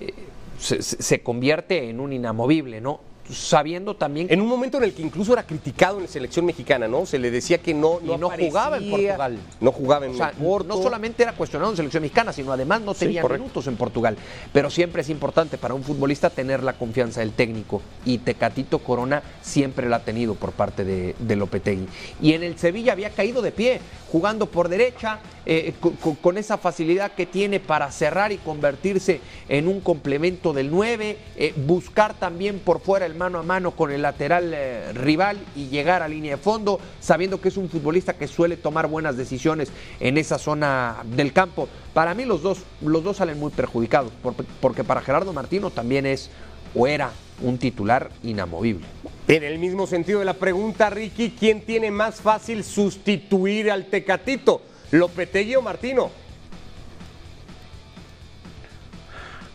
eh, 0.00 0.12
se, 0.58 0.80
se 0.80 1.22
convierte 1.22 1.90
en 1.90 1.98
un 1.98 2.12
inamovible, 2.12 2.80
¿no? 2.80 3.00
Sabiendo 3.32 3.94
también 3.94 4.26
En 4.30 4.40
un 4.40 4.48
momento 4.48 4.78
en 4.78 4.84
el 4.84 4.92
que 4.94 5.02
incluso 5.02 5.32
era 5.32 5.44
criticado 5.44 5.96
en 5.98 6.04
la 6.04 6.08
selección 6.08 6.44
mexicana, 6.46 6.88
¿no? 6.88 7.06
Se 7.06 7.18
le 7.18 7.30
decía 7.30 7.58
que 7.58 7.74
no, 7.74 8.00
y 8.02 8.06
no 8.16 8.30
jugaba 8.30 8.78
en 8.78 8.90
Portugal. 8.90 9.38
No 9.60 9.72
jugaba 9.72 10.06
en 10.06 10.12
O 10.12 10.16
sea, 10.16 10.32
Porto. 10.32 10.68
no 10.76 10.82
solamente 10.82 11.22
era 11.22 11.32
cuestionado 11.32 11.70
en 11.72 11.76
selección 11.76 12.02
mexicana, 12.02 12.32
sino 12.32 12.52
además 12.52 12.80
no 12.82 12.94
tenía 12.94 13.22
minutos 13.24 13.66
en 13.66 13.76
Portugal. 13.76 14.16
Pero 14.52 14.70
siempre 14.70 15.02
es 15.02 15.10
importante 15.10 15.58
para 15.58 15.74
un 15.74 15.82
futbolista 15.82 16.30
tener 16.30 16.62
la 16.62 16.74
confianza 16.74 17.20
del 17.20 17.32
técnico. 17.32 17.82
Y 18.04 18.18
Tecatito 18.18 18.78
Corona 18.80 19.22
siempre 19.42 19.88
la 19.88 19.96
ha 19.96 20.00
tenido 20.04 20.34
por 20.34 20.52
parte 20.52 20.84
de, 20.84 21.14
de 21.18 21.36
Lopetegui. 21.36 21.86
Y 22.20 22.32
en 22.32 22.42
el 22.42 22.58
Sevilla 22.58 22.92
había 22.92 23.10
caído 23.10 23.42
de 23.42 23.52
pie, 23.52 23.80
jugando 24.12 24.46
por 24.46 24.68
derecha, 24.68 25.18
eh, 25.44 25.74
co- 25.80 25.92
co- 26.00 26.16
con, 26.20 26.38
esa 26.38 26.58
facilidad 26.58 27.12
que 27.12 27.26
tiene 27.26 27.60
para 27.60 27.90
cerrar 27.90 28.32
y 28.32 28.38
convertirse 28.38 29.20
en 29.48 29.68
un 29.68 29.80
complemento 29.80 30.52
del 30.52 30.70
9, 30.70 31.16
eh, 31.36 31.52
buscar 31.56 32.14
también 32.14 32.58
por 32.58 32.80
fuera 32.80 33.06
el 33.06 33.14
mano 33.16 33.38
a 33.38 33.42
mano 33.42 33.72
con 33.72 33.90
el 33.90 34.02
lateral 34.02 34.52
eh, 34.54 34.92
rival 34.92 35.38
y 35.56 35.66
llegar 35.68 36.02
a 36.02 36.08
línea 36.08 36.36
de 36.36 36.42
fondo, 36.42 36.78
sabiendo 37.00 37.40
que 37.40 37.48
es 37.48 37.56
un 37.56 37.68
futbolista 37.68 38.14
que 38.14 38.28
suele 38.28 38.56
tomar 38.56 38.86
buenas 38.86 39.16
decisiones 39.16 39.70
en 40.00 40.18
esa 40.18 40.38
zona 40.38 40.98
del 41.04 41.32
campo. 41.32 41.68
Para 41.94 42.14
mí 42.14 42.24
los 42.24 42.42
dos, 42.42 42.58
los 42.80 43.02
dos 43.02 43.16
salen 43.16 43.38
muy 43.38 43.50
perjudicados, 43.50 44.12
por- 44.22 44.34
porque 44.60 44.84
para 44.84 45.00
Gerardo 45.00 45.32
Martino 45.32 45.70
también 45.70 46.06
es 46.06 46.30
o 46.74 46.86
era 46.86 47.10
un 47.42 47.58
titular 47.58 48.10
inamovible. 48.22 48.86
En 49.28 49.42
el 49.42 49.58
mismo 49.58 49.86
sentido 49.86 50.20
de 50.20 50.24
la 50.24 50.34
pregunta, 50.34 50.88
Ricky, 50.90 51.34
¿quién 51.38 51.62
tiene 51.62 51.90
más 51.90 52.20
fácil 52.20 52.62
sustituir 52.64 53.70
al 53.70 53.86
Tecatito? 53.86 54.62
¿Lopetegui 54.92 55.56
o 55.56 55.62
Martino? 55.62 56.10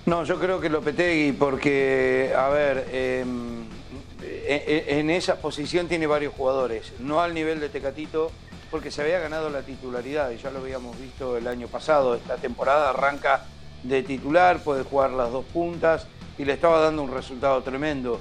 No, 0.06 0.24
yo 0.24 0.40
creo 0.40 0.60
que 0.60 0.70
Lopetegui, 0.70 1.32
porque, 1.34 2.34
a 2.36 2.50
ver, 2.50 2.88
eh, 2.92 3.22
en, 3.22 5.00
en 5.00 5.10
esa 5.12 5.36
posición 5.36 5.88
tiene 5.88 6.08
varios 6.08 6.34
jugadores, 6.34 6.94
no 7.00 7.22
al 7.22 7.34
nivel 7.34 7.60
de 7.60 7.70
Tecatito, 7.70 8.32
porque 8.72 8.90
se 8.90 9.04
había 9.04 9.20
ganado 9.20 9.50
la 9.50 9.62
titularidad, 9.62 10.32
y 10.32 10.38
ya 10.38 10.50
lo 10.50 10.60
habíamos 10.60 11.00
visto 11.00 11.38
el 11.38 11.48
año 11.48 11.68
pasado, 11.68 12.16
esta 12.16 12.38
temporada 12.38 12.90
arranca 12.90 13.46
de 13.84 14.02
titular, 14.02 14.64
puede 14.64 14.84
jugar 14.84 15.12
las 15.12 15.32
dos 15.32 15.46
puntas, 15.46 16.08
y 16.38 16.46
le 16.46 16.54
estaba 16.54 16.80
dando 16.80 17.04
un 17.04 17.12
resultado 17.12 17.62
tremendo. 17.62 18.20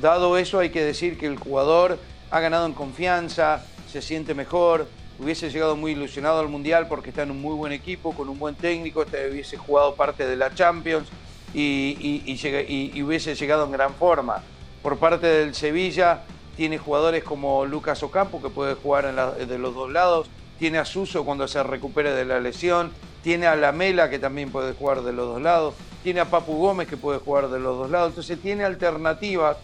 Dado 0.00 0.36
eso, 0.36 0.58
hay 0.58 0.70
que 0.70 0.84
decir 0.84 1.18
que 1.18 1.26
el 1.26 1.38
jugador 1.38 1.98
ha 2.30 2.40
ganado 2.40 2.66
en 2.66 2.74
confianza, 2.74 3.64
se 3.90 4.02
siente 4.02 4.34
mejor, 4.34 4.86
hubiese 5.22 5.50
llegado 5.50 5.76
muy 5.76 5.92
ilusionado 5.92 6.40
al 6.40 6.48
Mundial 6.48 6.88
porque 6.88 7.10
está 7.10 7.22
en 7.22 7.30
un 7.30 7.40
muy 7.40 7.54
buen 7.54 7.72
equipo, 7.72 8.12
con 8.12 8.28
un 8.28 8.38
buen 8.38 8.54
técnico, 8.54 9.02
este 9.02 9.30
hubiese 9.30 9.56
jugado 9.56 9.94
parte 9.94 10.26
de 10.26 10.36
la 10.36 10.54
Champions 10.54 11.08
y, 11.54 13.02
hubiese 13.02 13.34
llegado 13.34 13.64
en 13.64 13.72
gran 13.72 13.94
forma. 13.94 14.42
Por 14.82 14.98
parte 14.98 15.26
del 15.26 15.54
Sevilla 15.54 16.24
tiene 16.56 16.78
jugadores 16.78 17.22
como 17.22 17.64
Lucas 17.64 18.02
Ocampo 18.02 18.42
que 18.42 18.48
puede 18.48 18.74
jugar 18.74 19.36
de 19.36 19.58
los 19.58 19.74
dos 19.74 19.90
lados, 19.90 20.28
tiene 20.58 20.78
a 20.78 20.84
Suso 20.84 21.24
cuando 21.24 21.46
se 21.46 21.62
recupere 21.62 22.12
de 22.12 22.24
la 22.24 22.40
lesión, 22.40 22.90
tiene 23.22 23.46
a 23.46 23.54
Lamela 23.54 24.10
que 24.10 24.18
también 24.18 24.50
puede 24.50 24.72
jugar 24.72 25.02
de 25.02 25.12
los 25.12 25.26
dos 25.26 25.42
lados, 25.42 25.74
tiene 26.02 26.20
a 26.20 26.24
Papu 26.24 26.56
Gómez 26.58 26.88
que 26.88 26.96
puede 26.96 27.20
jugar 27.20 27.48
de 27.48 27.60
los 27.60 27.78
dos 27.78 27.90
lados, 27.90 28.10
entonces 28.10 28.40
tiene 28.40 28.64
alternativas 28.64 29.56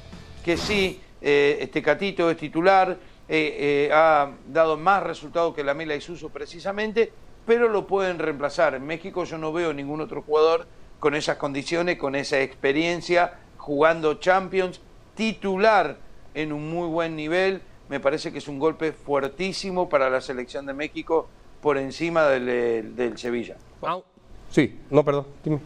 que 0.45 0.57
sí, 0.57 1.01
eh, 1.21 1.59
este 1.61 1.83
Catito 1.83 2.31
es 2.31 2.37
titular, 2.37 2.97
eh, 3.29 3.87
eh, 3.89 3.91
ha 3.93 4.31
dado 4.49 4.77
más 4.77 5.03
resultados 5.03 5.55
que 5.55 5.63
Lamela 5.65 5.95
y 5.95 6.01
Suso 6.01 6.31
precisamente, 6.31 7.13
pero 7.47 7.69
lo 7.69 7.87
pueden 7.87 8.19
reemplazar. 8.19 8.75
En 8.75 8.87
México 8.87 9.25
yo 9.25 9.39
no 9.39 9.53
veo 9.53 9.73
ningún 9.73 10.01
otro 10.01 10.23
jugador 10.23 10.67
con 10.99 11.15
esas 11.15 11.37
condiciones, 11.37 11.99
con 11.99 12.15
esa 12.15 12.41
experiencia, 12.41 13.35
jugando 13.57 14.15
Champions, 14.15 14.81
titular 15.15 15.99
en 16.35 16.53
un 16.53 16.71
muy 16.71 16.89
buen 16.89 17.17
nivel. 17.17 17.61
Me 17.89 18.01
parece 18.01 18.33
que 18.33 18.39
es 18.39 18.49
un 18.49 18.59
golpe 18.59 18.93
fuertísimo 18.93 19.89
para 19.89 20.11
la 20.11 20.21
selección 20.21 20.67
de 20.67 20.75
México 20.75 21.29
por 21.63 21.79
encima 21.79 22.27
del, 22.27 22.49
eh, 22.49 22.83
del 22.83 23.19
Sevilla. 23.19 23.57
Ah, 23.83 23.99
Sí, 24.51 24.79
no, 24.91 25.05
perdón, 25.05 25.27
dime. 25.45 25.59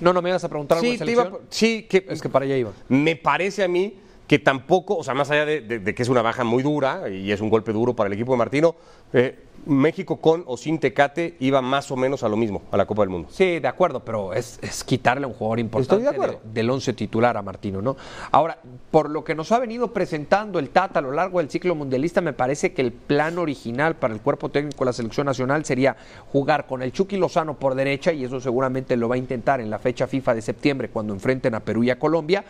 No, 0.00 0.12
no 0.12 0.20
me 0.20 0.28
ibas 0.30 0.42
a 0.42 0.48
preguntar 0.48 0.78
algo 0.78 0.90
Sí, 0.90 0.96
de 0.96 1.12
iba- 1.12 1.30
sí, 1.48 1.86
que, 1.88 2.04
Es 2.08 2.20
que 2.20 2.28
para 2.28 2.44
allá 2.44 2.56
iba. 2.56 2.72
me 2.88 3.14
parece 3.14 3.62
a 3.62 3.68
mí 3.68 3.94
que 4.26 4.38
tampoco, 4.38 4.96
o 4.96 5.04
sea, 5.04 5.14
más 5.14 5.30
allá 5.30 5.44
de, 5.44 5.60
de- 5.60 5.78
de 5.80 5.94
que 5.94 6.02
es 6.02 6.08
una 6.08 6.22
baja 6.22 6.44
muy 6.44 6.62
dura 6.62 7.08
y 7.10 7.30
es 7.30 7.40
un 7.40 7.50
golpe 7.50 7.72
duro 7.72 7.94
para 7.94 8.06
el 8.06 8.14
equipo 8.14 8.32
de 8.32 8.38
Martino, 8.38 8.74
eh, 9.12 9.38
México 9.66 10.18
con 10.18 10.42
o 10.46 10.56
sin 10.58 10.78
Tecate 10.78 11.36
iba 11.40 11.62
más 11.62 11.90
o 11.90 11.96
menos 11.96 12.22
a 12.22 12.28
lo 12.28 12.36
mismo, 12.36 12.62
a 12.70 12.76
la 12.76 12.84
Copa 12.86 13.02
del 13.02 13.08
Mundo. 13.10 13.28
Sí, 13.30 13.60
de 13.60 13.68
acuerdo, 13.68 14.00
pero 14.00 14.34
es, 14.34 14.58
es 14.62 14.84
quitarle 14.84 15.24
a 15.24 15.28
un 15.28 15.32
jugador 15.34 15.58
importante 15.60 15.94
Estoy 15.94 16.02
de 16.02 16.08
acuerdo. 16.08 16.40
del 16.52 16.68
once 16.70 16.92
titular 16.92 17.36
a 17.36 17.42
Martino, 17.42 17.80
¿no? 17.80 17.96
Ahora, 18.30 18.58
por 18.90 19.08
lo 19.08 19.24
que 19.24 19.34
nos 19.34 19.52
ha 19.52 19.58
venido 19.58 19.92
presentando 19.92 20.58
el 20.58 20.68
Tata 20.70 20.98
a 20.98 21.02
lo 21.02 21.12
largo 21.12 21.38
del 21.38 21.48
ciclo 21.48 21.74
mundialista, 21.74 22.20
me 22.20 22.32
parece 22.34 22.72
que 22.74 22.82
el 22.82 22.92
plan 22.92 23.38
original 23.38 23.94
para 23.96 24.12
el 24.12 24.20
cuerpo 24.20 24.50
técnico 24.50 24.80
de 24.84 24.86
la 24.86 24.92
selección 24.92 25.26
nacional 25.26 25.64
sería 25.64 25.96
jugar 26.30 26.66
con 26.66 26.82
el 26.82 26.92
Chucky 26.92 27.16
Lozano 27.16 27.58
por 27.58 27.74
derecha, 27.74 28.12
y 28.12 28.24
eso 28.24 28.40
seguramente 28.40 28.96
lo 28.96 29.08
va 29.08 29.14
a 29.14 29.18
intentar 29.18 29.60
en 29.62 29.70
la 29.70 29.78
fecha 29.78 30.06
FIFA 30.06 30.34
de 30.34 30.42
septiembre 30.42 30.88
cuando 30.90 31.14
enfrenten 31.14 31.54
a 31.54 31.60
Perú 31.60 31.84
y 31.84 31.90
a 31.90 31.98
Colombia, 31.98 32.44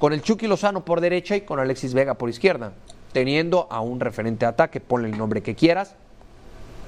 con 0.00 0.14
el 0.14 0.22
Chucky 0.22 0.48
Lozano 0.48 0.84
por 0.84 1.00
derecha 1.00 1.36
y 1.36 1.42
con 1.42 1.60
Alexis 1.60 1.94
Vega 1.94 2.14
por 2.14 2.30
izquierda, 2.30 2.72
teniendo 3.12 3.68
a 3.70 3.80
un 3.82 4.00
referente 4.00 4.46
de 4.46 4.50
ataque, 4.50 4.80
ponle 4.80 5.10
el 5.10 5.16
nombre 5.16 5.42
que 5.42 5.54
quieras, 5.54 5.94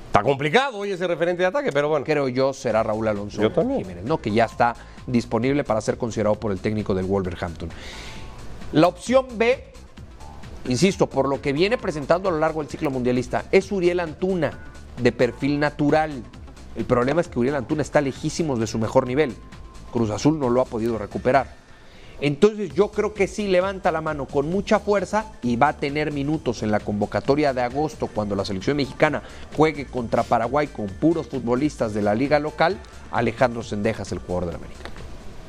Está 0.07 0.22
complicado 0.22 0.77
hoy 0.77 0.90
ese 0.90 1.07
referente 1.07 1.40
de 1.40 1.46
ataque, 1.46 1.72
pero 1.72 1.88
bueno. 1.88 2.05
creo 2.05 2.29
yo 2.29 2.53
será 2.53 2.83
Raúl 2.83 3.09
Alonso 3.09 3.40
Yo 3.40 3.51
también. 3.51 3.81
Jiménez, 3.81 4.05
¿no? 4.05 4.20
que 4.20 4.31
ya 4.31 4.44
está 4.44 4.77
disponible 5.07 5.64
para 5.64 5.81
ser 5.81 5.96
considerado 5.96 6.35
por 6.35 6.53
el 6.53 6.61
técnico 6.61 6.94
del 6.94 7.07
Wolverhampton. 7.07 7.70
La 8.72 8.88
opción 8.88 9.27
B, 9.38 9.72
insisto, 10.68 11.09
por 11.09 11.31
lo 11.31 11.40
que 11.40 11.55
viene 11.55 11.79
presentando 11.79 12.29
a 12.29 12.33
lo 12.33 12.40
largo 12.40 12.61
del 12.61 12.68
ciclo 12.68 12.90
mundialista, 12.90 13.46
es 13.53 13.72
Uriel 13.72 14.01
Antuna, 14.01 14.53
de 15.01 15.12
perfil 15.12 15.59
natural. 15.59 16.22
El 16.77 16.85
problema 16.85 17.22
es 17.22 17.29
que 17.29 17.38
Uriel 17.38 17.55
Antuna 17.55 17.81
está 17.81 18.03
lejísimos 18.03 18.61
de 18.61 18.66
su 18.66 18.79
mejor 18.79 19.07
nivel. 19.07 19.35
Cruz 19.92 20.11
Azul 20.11 20.38
no 20.38 20.51
lo 20.51 20.61
ha 20.61 20.66
podido 20.66 20.98
recuperar. 20.98 21.62
Entonces 22.22 22.72
yo 22.72 22.92
creo 22.92 23.14
que 23.14 23.26
sí 23.26 23.48
levanta 23.48 23.90
la 23.90 24.00
mano 24.00 24.26
con 24.26 24.48
mucha 24.48 24.78
fuerza 24.78 25.32
y 25.42 25.56
va 25.56 25.68
a 25.68 25.76
tener 25.76 26.12
minutos 26.12 26.62
en 26.62 26.70
la 26.70 26.78
convocatoria 26.78 27.52
de 27.52 27.62
agosto 27.62 28.06
cuando 28.06 28.37
la 28.37 28.44
selección 28.44 28.76
mexicana 28.76 29.24
juegue 29.56 29.87
contra 29.87 30.22
Paraguay 30.22 30.68
con 30.68 30.87
puros 30.87 31.26
futbolistas 31.26 31.94
de 31.94 32.02
la 32.02 32.14
liga 32.14 32.38
local. 32.38 32.78
Alejandro 33.11 33.64
Sendejas, 33.64 34.12
el 34.12 34.20
jugador 34.20 34.46
de 34.46 34.52
la 34.52 34.58
América. 34.58 34.90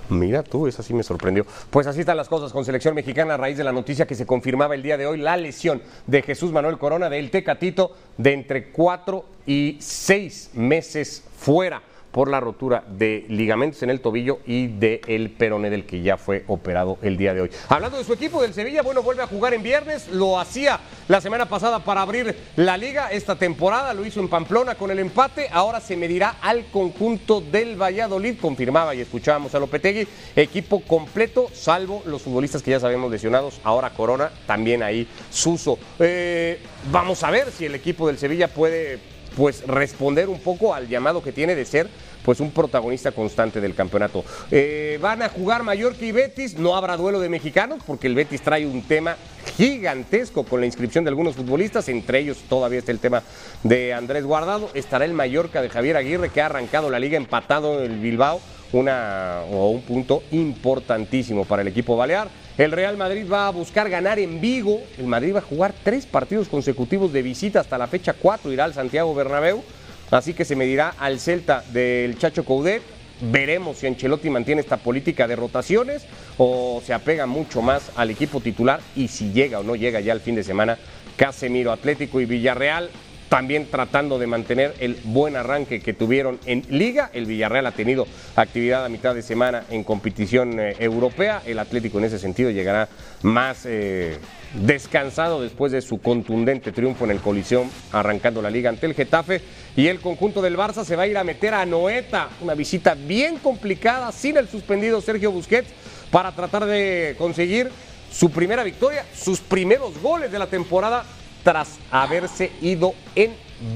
Mira 0.09 0.41
tú, 0.41 0.65
esa 0.65 0.81
sí 0.81 0.95
me 0.95 1.03
sorprendió. 1.03 1.45
Pues 1.69 1.85
así 1.85 1.99
están 1.99 2.17
las 2.17 2.27
cosas 2.27 2.51
con 2.51 2.65
selección 2.65 2.95
mexicana 2.95 3.35
a 3.35 3.37
raíz 3.37 3.55
de 3.55 3.63
la 3.63 3.71
noticia 3.71 4.07
que 4.07 4.15
se 4.15 4.25
confirmaba 4.25 4.73
el 4.73 4.81
día 4.81 4.97
de 4.97 5.05
hoy, 5.05 5.19
la 5.19 5.37
lesión 5.37 5.79
de 6.07 6.23
Jesús 6.23 6.51
Manuel 6.51 6.79
Corona 6.79 7.07
del 7.07 7.29
Tecatito 7.29 7.95
de 8.17 8.33
entre 8.33 8.71
cuatro 8.71 9.25
y 9.45 9.77
seis 9.79 10.49
meses 10.55 11.23
fuera 11.37 11.83
por 12.13 12.29
la 12.29 12.39
rotura 12.39 12.83
de 12.87 13.25
ligamentos 13.27 13.81
en 13.81 13.89
el 13.89 13.99
tobillo 13.99 14.39
y 14.45 14.67
del 14.67 15.01
el 15.07 15.31
perone 15.31 15.71
del 15.71 15.85
que 15.85 16.03
ya 16.03 16.15
fue 16.15 16.43
operado 16.47 16.99
el 17.01 17.17
día 17.17 17.33
de 17.33 17.41
hoy. 17.41 17.49
Hablando 17.67 17.97
de 17.97 18.03
su 18.03 18.13
equipo 18.13 18.39
del 18.41 18.53
Sevilla, 18.53 18.83
bueno, 18.83 19.01
vuelve 19.01 19.23
a 19.23 19.27
jugar 19.27 19.55
en 19.55 19.63
viernes, 19.63 20.07
lo 20.09 20.39
hacía 20.39 20.79
la 21.07 21.19
semana 21.21 21.49
pasada 21.49 21.79
para 21.79 22.01
abrir 22.01 22.37
la 22.55 22.77
liga. 22.77 23.11
Esta 23.11 23.35
temporada, 23.35 23.95
lo 23.95 24.05
hizo 24.05 24.19
en 24.19 24.29
Pamplona 24.29 24.75
con 24.75 24.91
el 24.91 24.99
empate, 24.99 25.47
ahora 25.51 25.81
se 25.81 25.97
medirá 25.97 26.37
al 26.39 26.67
conjunto 26.67 27.41
del 27.41 27.81
Valladolid, 27.81 28.37
confirmaba 28.39 28.93
y 28.93 29.01
escuchábamos 29.01 29.55
a 29.55 29.59
Lopetegui, 29.59 30.07
equipo 30.35 30.81
completo, 30.81 31.47
salvo 31.51 32.03
los 32.05 32.21
futbolistas 32.21 32.61
que 32.61 32.71
ya 32.71 32.79
sabemos 32.79 33.11
lesionados, 33.11 33.59
ahora 33.63 33.89
Corona, 33.89 34.31
también 34.45 34.83
ahí 34.83 35.07
Suso. 35.31 35.79
Eh, 35.97 36.59
vamos 36.91 37.23
a 37.23 37.31
ver 37.31 37.49
si 37.49 37.65
el 37.65 37.73
equipo 37.73 38.05
del 38.05 38.19
Sevilla 38.19 38.47
puede 38.47 38.99
pues 39.35 39.65
responder 39.67 40.29
un 40.29 40.39
poco 40.39 40.73
al 40.73 40.87
llamado 40.87 41.23
que 41.23 41.31
tiene 41.31 41.55
de 41.55 41.65
ser 41.65 41.89
pues 42.23 42.39
un 42.39 42.51
protagonista 42.51 43.11
constante 43.11 43.59
del 43.61 43.75
campeonato. 43.75 44.23
Eh, 44.49 44.97
van 45.01 45.21
a 45.21 45.29
jugar 45.29 45.63
Mallorca 45.63 46.05
y 46.05 46.11
Betis, 46.11 46.57
no 46.57 46.75
habrá 46.75 46.97
duelo 46.97 47.19
de 47.19 47.29
mexicanos 47.29 47.83
porque 47.85 48.07
el 48.07 48.15
Betis 48.15 48.41
trae 48.41 48.65
un 48.65 48.81
tema 48.83 49.17
gigantesco 49.57 50.43
con 50.43 50.61
la 50.61 50.65
inscripción 50.65 51.03
de 51.03 51.09
algunos 51.09 51.35
futbolistas, 51.35 51.89
entre 51.89 52.19
ellos 52.19 52.37
todavía 52.47 52.79
está 52.79 52.91
el 52.91 52.99
tema 52.99 53.23
de 53.63 53.93
Andrés 53.93 54.23
Guardado, 54.23 54.69
estará 54.73 55.05
el 55.05 55.13
Mallorca 55.13 55.61
de 55.61 55.69
Javier 55.69 55.97
Aguirre 55.97 56.29
que 56.29 56.41
ha 56.41 56.47
arrancado 56.47 56.89
la 56.89 56.99
liga 56.99 57.17
empatado 57.17 57.83
en 57.83 57.91
el 57.91 57.99
Bilbao, 57.99 58.39
una, 58.71 59.41
o 59.51 59.69
un 59.69 59.81
punto 59.81 60.23
importantísimo 60.31 61.45
para 61.45 61.61
el 61.61 61.67
equipo 61.67 61.95
balear. 61.95 62.29
El 62.55 62.71
Real 62.71 62.97
Madrid 62.97 63.25
va 63.31 63.47
a 63.47 63.51
buscar 63.51 63.89
ganar 63.89 64.19
en 64.19 64.39
Vigo. 64.39 64.83
El 64.99 65.07
Madrid 65.07 65.33
va 65.33 65.39
a 65.39 65.41
jugar 65.41 65.73
tres 65.83 66.05
partidos 66.05 66.47
consecutivos 66.47 67.11
de 67.11 67.23
visita 67.23 67.59
hasta 67.59 67.79
la 67.79 67.87
fecha 67.87 68.13
4. 68.13 68.51
Irá 68.51 68.65
al 68.65 68.75
Santiago 68.75 69.15
Bernabéu. 69.15 69.63
Así 70.11 70.35
que 70.35 70.45
se 70.45 70.55
medirá 70.55 70.93
al 70.99 71.19
Celta 71.19 71.63
del 71.73 72.15
Chacho 72.19 72.45
Coudet. 72.45 72.83
Veremos 73.21 73.77
si 73.77 73.87
Ancelotti 73.87 74.29
mantiene 74.29 74.61
esta 74.61 74.77
política 74.77 75.27
de 75.27 75.35
rotaciones 75.35 76.05
o 76.37 76.81
se 76.85 76.93
apega 76.93 77.25
mucho 77.25 77.61
más 77.63 77.91
al 77.95 78.11
equipo 78.11 78.39
titular 78.39 78.81
y 78.95 79.07
si 79.07 79.31
llega 79.31 79.59
o 79.59 79.63
no 79.63 79.75
llega 79.75 80.01
ya 80.01 80.13
el 80.13 80.19
fin 80.19 80.35
de 80.35 80.43
semana 80.43 80.77
Casemiro 81.15 81.71
Atlético 81.71 82.19
y 82.19 82.25
Villarreal 82.25 82.89
también 83.33 83.65
tratando 83.65 84.19
de 84.19 84.27
mantener 84.27 84.75
el 84.79 84.95
buen 85.05 85.35
arranque 85.35 85.81
que 85.81 85.93
tuvieron 85.93 86.39
en 86.45 86.63
liga. 86.69 87.09
El 87.13 87.25
Villarreal 87.25 87.65
ha 87.65 87.71
tenido 87.71 88.05
actividad 88.35 88.85
a 88.85 88.89
mitad 88.89 89.15
de 89.15 89.23
semana 89.23 89.63
en 89.71 89.83
competición 89.83 90.59
eh, 90.59 90.75
europea. 90.77 91.41
El 91.43 91.57
Atlético 91.57 91.97
en 91.97 92.03
ese 92.03 92.19
sentido 92.19 92.51
llegará 92.51 92.89
más 93.23 93.65
eh, 93.65 94.19
descansado 94.53 95.41
después 95.41 95.71
de 95.71 95.81
su 95.81 95.99
contundente 95.99 96.71
triunfo 96.71 97.05
en 97.05 97.09
el 97.09 97.21
Coliseo, 97.21 97.65
arrancando 97.91 98.39
la 98.39 98.51
liga 98.51 98.69
ante 98.69 98.85
el 98.85 98.93
Getafe. 98.93 99.41
Y 99.75 99.87
el 99.87 99.99
conjunto 99.99 100.39
del 100.39 100.55
Barça 100.55 100.85
se 100.85 100.95
va 100.95 101.01
a 101.01 101.07
ir 101.07 101.17
a 101.17 101.23
meter 101.23 101.55
a 101.55 101.65
Noeta, 101.65 102.29
una 102.39 102.53
visita 102.53 102.93
bien 102.93 103.37
complicada 103.37 104.11
sin 104.11 104.37
el 104.37 104.47
suspendido 104.47 105.01
Sergio 105.01 105.31
Busquets 105.31 105.69
para 106.11 106.33
tratar 106.33 106.67
de 106.67 107.15
conseguir 107.17 107.71
su 108.11 108.29
primera 108.29 108.63
victoria, 108.63 109.03
sus 109.15 109.39
primeros 109.39 109.99
goles 110.03 110.31
de 110.31 110.37
la 110.37 110.45
temporada 110.45 111.03
tras 111.43 111.79
haberse 111.91 112.51
ido 112.61 112.93
en 113.15 113.35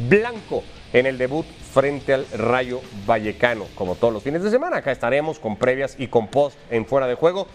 blanco 0.09 0.63
en 0.93 1.05
el 1.05 1.17
debut 1.17 1.45
frente 1.73 2.13
al 2.13 2.25
Rayo 2.33 2.81
Vallecano. 3.05 3.65
Como 3.75 3.95
todos 3.95 4.13
los 4.13 4.23
fines 4.23 4.41
de 4.43 4.49
semana, 4.49 4.77
acá 4.77 4.91
estaremos 4.91 5.39
con 5.39 5.57
previas 5.57 5.95
y 5.99 6.07
con 6.07 6.27
post 6.27 6.57
en 6.71 6.85
fuera 6.85 7.07
de 7.07 7.15
juego. 7.15 7.47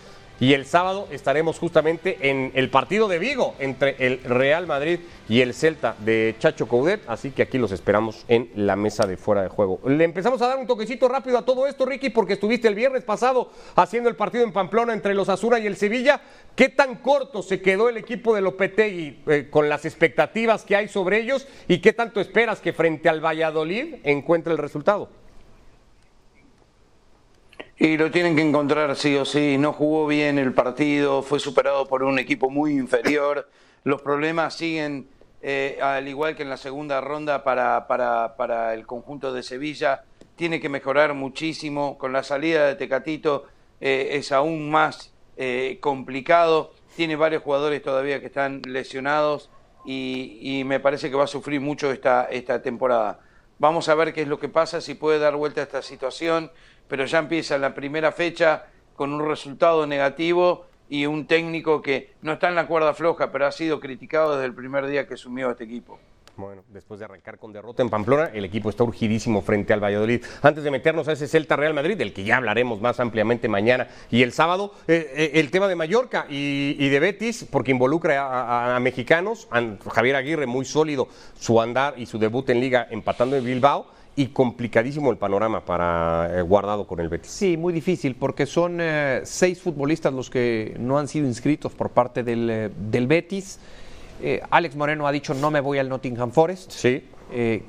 Y 0.42 0.55
el 0.55 0.66
sábado 0.66 1.07
estaremos 1.12 1.61
justamente 1.61 2.18
en 2.28 2.50
el 2.57 2.68
partido 2.68 3.07
de 3.07 3.20
Vigo 3.20 3.55
entre 3.61 3.94
el 4.05 4.24
Real 4.24 4.66
Madrid 4.66 4.98
y 5.28 5.40
el 5.40 5.55
Celta 5.55 5.94
de 6.00 6.35
Chacho 6.40 6.66
Coudet. 6.66 7.00
Así 7.07 7.31
que 7.31 7.42
aquí 7.42 7.59
los 7.59 7.70
esperamos 7.70 8.24
en 8.26 8.50
la 8.57 8.74
mesa 8.74 9.07
de 9.07 9.16
fuera 9.16 9.42
de 9.42 9.48
juego. 9.48 9.78
Le 9.87 10.02
empezamos 10.02 10.42
a 10.42 10.48
dar 10.48 10.59
un 10.59 10.66
toquecito 10.66 11.07
rápido 11.07 11.38
a 11.38 11.44
todo 11.44 11.68
esto, 11.68 11.87
Ricky, 11.87 12.11
porque 12.11 12.33
estuviste 12.33 12.66
el 12.66 12.74
viernes 12.74 13.05
pasado 13.05 13.52
haciendo 13.76 14.09
el 14.09 14.16
partido 14.16 14.42
en 14.42 14.52
Pamplona 14.52 14.94
entre 14.94 15.14
los 15.14 15.28
Azura 15.28 15.61
y 15.61 15.68
el 15.68 15.76
Sevilla. 15.76 16.20
¿Qué 16.57 16.68
tan 16.68 16.96
corto 16.96 17.44
se 17.44 17.62
quedó 17.62 17.88
el 17.88 17.96
equipo 17.96 18.35
de 18.35 18.40
Lopetegui 18.40 19.22
eh, 19.28 19.46
con 19.48 19.68
las 19.68 19.85
expectativas 19.85 20.64
que 20.64 20.74
hay 20.74 20.88
sobre 20.88 21.20
ellos? 21.20 21.46
¿Y 21.68 21.78
qué 21.78 21.92
tanto 21.92 22.20
esperas 22.20 22.59
que 22.59 22.72
frente 22.72 23.09
al 23.09 23.24
Valladolid 23.24 23.94
encuentre 24.02 24.52
el 24.52 24.59
resultado? 24.59 25.21
Y 27.78 27.96
lo 27.96 28.11
tienen 28.11 28.37
que 28.37 28.42
encontrar 28.42 28.94
sí 28.96 29.16
o 29.16 29.24
sí. 29.24 29.56
No 29.58 29.72
jugó 29.72 30.06
bien 30.06 30.38
el 30.38 30.52
partido, 30.52 31.22
fue 31.22 31.40
superado 31.40 31.87
por 31.87 32.02
un 32.02 32.18
equipo 32.18 32.50
muy 32.50 32.72
inferior. 32.72 33.48
Los 33.85 34.02
problemas 34.02 34.54
siguen, 34.54 35.08
eh, 35.40 35.78
al 35.82 36.06
igual 36.06 36.37
que 36.37 36.42
en 36.42 36.50
la 36.50 36.56
segunda 36.56 37.00
ronda 37.00 37.42
para, 37.42 37.87
para, 37.88 38.37
para, 38.37 38.74
el 38.74 38.87
conjunto 38.87 39.32
de 39.32 39.42
Sevilla. 39.42 40.04
Tiene 40.37 40.61
que 40.61 40.68
mejorar 40.68 41.14
muchísimo. 41.14 41.98
Con 41.98 42.12
la 42.12 42.22
salida 42.22 42.66
de 42.66 42.74
Tecatito 42.74 43.46
eh, 43.80 44.11
es 44.12 44.32
aún 44.32 44.70
más 44.70 45.12
eh, 45.37 45.78
complicado. 45.80 46.72
Tiene 46.94 47.16
varios 47.16 47.42
jugadores 47.42 47.82
todavía 47.82 48.20
que 48.20 48.26
están 48.26 48.61
lesionados 48.66 49.50
y, 49.87 50.38
y 50.40 50.64
me 50.64 50.78
parece 50.78 51.11
que 51.11 51.16
va 51.16 51.24
a 51.24 51.26
sufrir 51.26 51.61
mucho 51.61 51.90
esta, 51.90 52.26
esta 52.26 52.61
temporada. 52.61 53.20
Vamos 53.58 53.88
a 53.88 53.94
ver 53.94 54.12
qué 54.12 54.22
es 54.22 54.28
lo 54.28 54.38
que 54.38 54.48
pasa, 54.48 54.80
si 54.80 54.94
puede 54.94 55.18
dar 55.18 55.37
vuelta 55.37 55.61
a 55.61 55.64
esta 55.64 55.82
situación 55.82 56.50
pero 56.88 57.05
ya 57.05 57.18
empieza 57.18 57.59
la 57.59 57.75
primera 57.75 58.12
fecha 58.12 58.66
con 58.97 59.12
un 59.12 59.27
resultado 59.29 59.87
negativo 59.87 60.66
y 60.88 61.07
un 61.07 61.27
técnico 61.27 61.81
que 61.81 62.12
no 62.23 62.35
está 62.35 62.49
en 62.49 62.55
la 62.55 62.66
cuerda 62.66 62.92
floja, 62.95 63.33
pero 63.33 63.47
ha 63.47 63.53
sido 63.53 63.81
criticado 63.81 64.33
desde 64.33 64.47
el 64.47 64.55
primer 64.55 64.87
día 64.87 65.07
que 65.07 65.14
asumió 65.14 65.51
este 65.51 65.64
equipo. 65.64 65.99
Bueno, 66.37 66.62
después 66.68 66.99
de 66.99 67.05
arrancar 67.05 67.38
con 67.38 67.53
derrota 67.53 67.83
en 67.83 67.90
Pamplona, 67.90 68.31
el 68.33 68.45
equipo 68.45 68.71
está 68.71 68.85
urgidísimo 68.85 69.42
frente 69.42 69.75
al 69.75 69.81
Valladolid. 69.81 70.25
Antes 70.40 70.64
de 70.64 70.71
meternos 70.71 71.07
a 71.09 71.12
ese 71.12 71.29
Celta 71.29 71.57
Real 71.57 71.75
Madrid, 71.75 71.97
del 71.97 72.14
que 72.14 72.25
ya 72.25 72.38
hablaremos 72.38 72.81
más 72.81 73.01
ampliamente 73.01 73.49
mañana 73.49 73.88
y 74.11 74.23
el 74.23 74.33
sábado, 74.33 74.73
eh, 74.88 75.12
eh, 75.14 75.31
el 75.35 75.51
tema 75.51 75.68
de 75.68 75.77
Mallorca 75.77 76.27
y, 76.31 76.88
de 76.88 77.01
Betis, 77.01 77.47
porque 77.51 77.71
involucra 77.71 78.75
a, 78.75 78.81
mexicanos. 78.81 79.47
Javier 79.90 80.16
Aguirre, 80.16 80.47
muy 80.47 80.64
sólido 80.64 81.09
su 81.38 81.61
andar 81.61 81.95
y 81.99 82.07
su 82.07 82.18
debut 82.18 82.49
en 82.49 82.61
Liga 82.61 82.87
empatando 82.90 83.37
en 83.37 83.45
Bilbao 83.45 83.87
y 84.14 84.27
complicadísimo 84.29 85.11
el 85.11 85.16
panorama 85.16 85.64
para 85.64 86.31
eh, 86.38 86.42
Guardado 86.42 86.87
con 86.87 87.01
el 87.01 87.09
Betis. 87.09 87.31
Sí, 87.31 87.57
muy 87.57 87.72
difícil, 87.72 88.14
porque 88.14 88.46
son 88.46 88.79
eh, 88.81 89.22
seis 89.25 89.61
futbolistas 89.61 90.12
los 90.12 90.29
que 90.29 90.77
no 90.79 90.98
han 90.98 91.09
sido 91.09 91.27
inscritos 91.27 91.72
por 91.72 91.90
parte 91.90 92.22
del, 92.22 92.51
eh, 92.51 92.70
del 92.90 93.07
Betis. 93.07 93.59
Alex 94.51 94.77
Moreno 94.77 95.09
ha 95.09 95.11
dicho 95.11 95.35
no 95.35 95.51
me 95.51 95.59
voy 95.59 95.79
al 95.79 95.88
Nottingham 95.88 96.31
Forest. 96.31 96.70
Sí. 96.70 97.03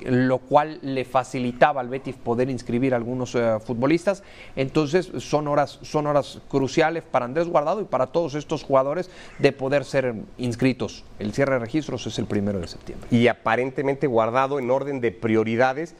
lo 0.04 0.38
cual 0.38 0.78
le 0.82 1.04
facilitaba 1.04 1.80
al 1.80 1.88
Betis 1.88 2.14
poder 2.14 2.48
inscribir 2.48 2.94
a 2.94 2.96
algunos 2.96 3.36
futbolistas. 3.64 4.22
Entonces 4.54 5.10
son 5.18 5.48
horas, 5.48 5.80
son 5.82 6.06
horas 6.06 6.40
cruciales 6.48 7.02
para 7.02 7.24
Andrés 7.24 7.48
Guardado 7.48 7.80
y 7.80 7.86
para 7.86 8.06
todos 8.06 8.36
estos 8.36 8.62
jugadores 8.62 9.10
de 9.40 9.50
poder 9.50 9.84
ser 9.84 10.14
inscritos. 10.38 11.02
El 11.18 11.32
cierre 11.32 11.54
de 11.54 11.58
registros 11.58 12.06
es 12.06 12.20
el 12.20 12.26
primero 12.26 12.60
de 12.60 12.68
septiembre. 12.68 13.08
Y 13.10 13.26
aparentemente 13.26 14.06
Guardado 14.06 14.60
en 14.60 14.70
orden 14.70 15.00
de 15.00 15.10
prioridades 15.10 15.96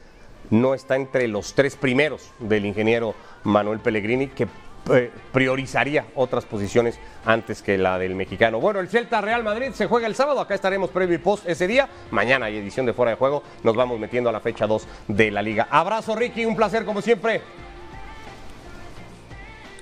no 0.49 0.73
está 0.73 0.95
entre 0.95 1.27
los 1.27 1.53
tres 1.53 1.75
primeros 1.75 2.31
del 2.39 2.65
ingeniero 2.65 3.15
Manuel 3.43 3.79
Pellegrini, 3.79 4.27
que 4.27 4.47
eh, 4.91 5.11
priorizaría 5.31 6.05
otras 6.13 6.45
posiciones 6.45 6.99
antes 7.25 7.63
que 7.63 7.75
la 7.77 7.97
del 7.97 8.13
mexicano. 8.13 8.59
Bueno, 8.59 8.79
el 8.79 8.87
Celta 8.87 9.19
Real 9.19 9.43
Madrid 9.43 9.71
se 9.73 9.87
juega 9.87 10.05
el 10.05 10.13
sábado, 10.13 10.39
acá 10.39 10.53
estaremos 10.53 10.91
previo 10.91 11.15
y 11.15 11.17
post 11.17 11.47
ese 11.49 11.65
día. 11.65 11.89
Mañana 12.11 12.45
hay 12.45 12.57
edición 12.57 12.85
de 12.85 12.93
Fuera 12.93 13.11
de 13.11 13.17
Juego, 13.17 13.41
nos 13.63 13.75
vamos 13.75 13.99
metiendo 13.99 14.29
a 14.29 14.33
la 14.33 14.41
fecha 14.41 14.67
2 14.67 14.87
de 15.07 15.31
la 15.31 15.41
liga. 15.41 15.67
Abrazo 15.71 16.15
Ricky, 16.15 16.45
un 16.45 16.55
placer 16.55 16.85
como 16.85 17.01
siempre. 17.01 17.41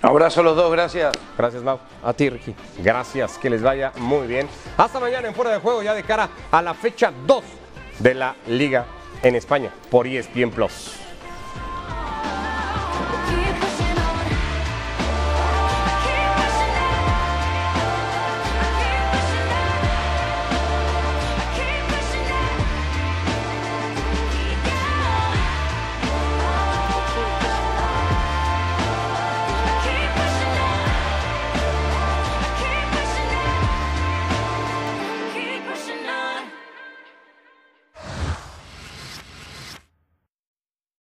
Abrazo 0.02 0.41
a 0.41 0.43
los 0.43 0.56
dos, 0.56 0.71
gracias. 0.71 1.13
Gracias, 1.38 1.63
Mau. 1.63 1.80
A 2.04 2.13
ti, 2.13 2.30
Ricky. 2.30 2.54
Gracias, 2.80 3.38
que 3.38 3.49
les 3.49 3.62
vaya 3.62 3.93
muy 3.97 4.28
bien. 4.28 4.47
Hasta 4.78 4.99
mañana 4.99 5.28
en 5.28 5.34
Fuera 5.34 5.52
de 5.52 5.60
Juego, 5.60 5.82
ya 5.82 5.93
de 5.93 6.04
cara 6.04 6.30
a 6.52 6.62
la 6.62 6.73
fecha 6.73 7.12
2 7.26 7.43
de 7.99 8.13
la 8.13 8.36
Liga 8.47 8.86
en 9.23 9.36
España 9.36 9.71
por 9.89 10.05
ESPN 10.07 10.51
Plus. 10.51 11.03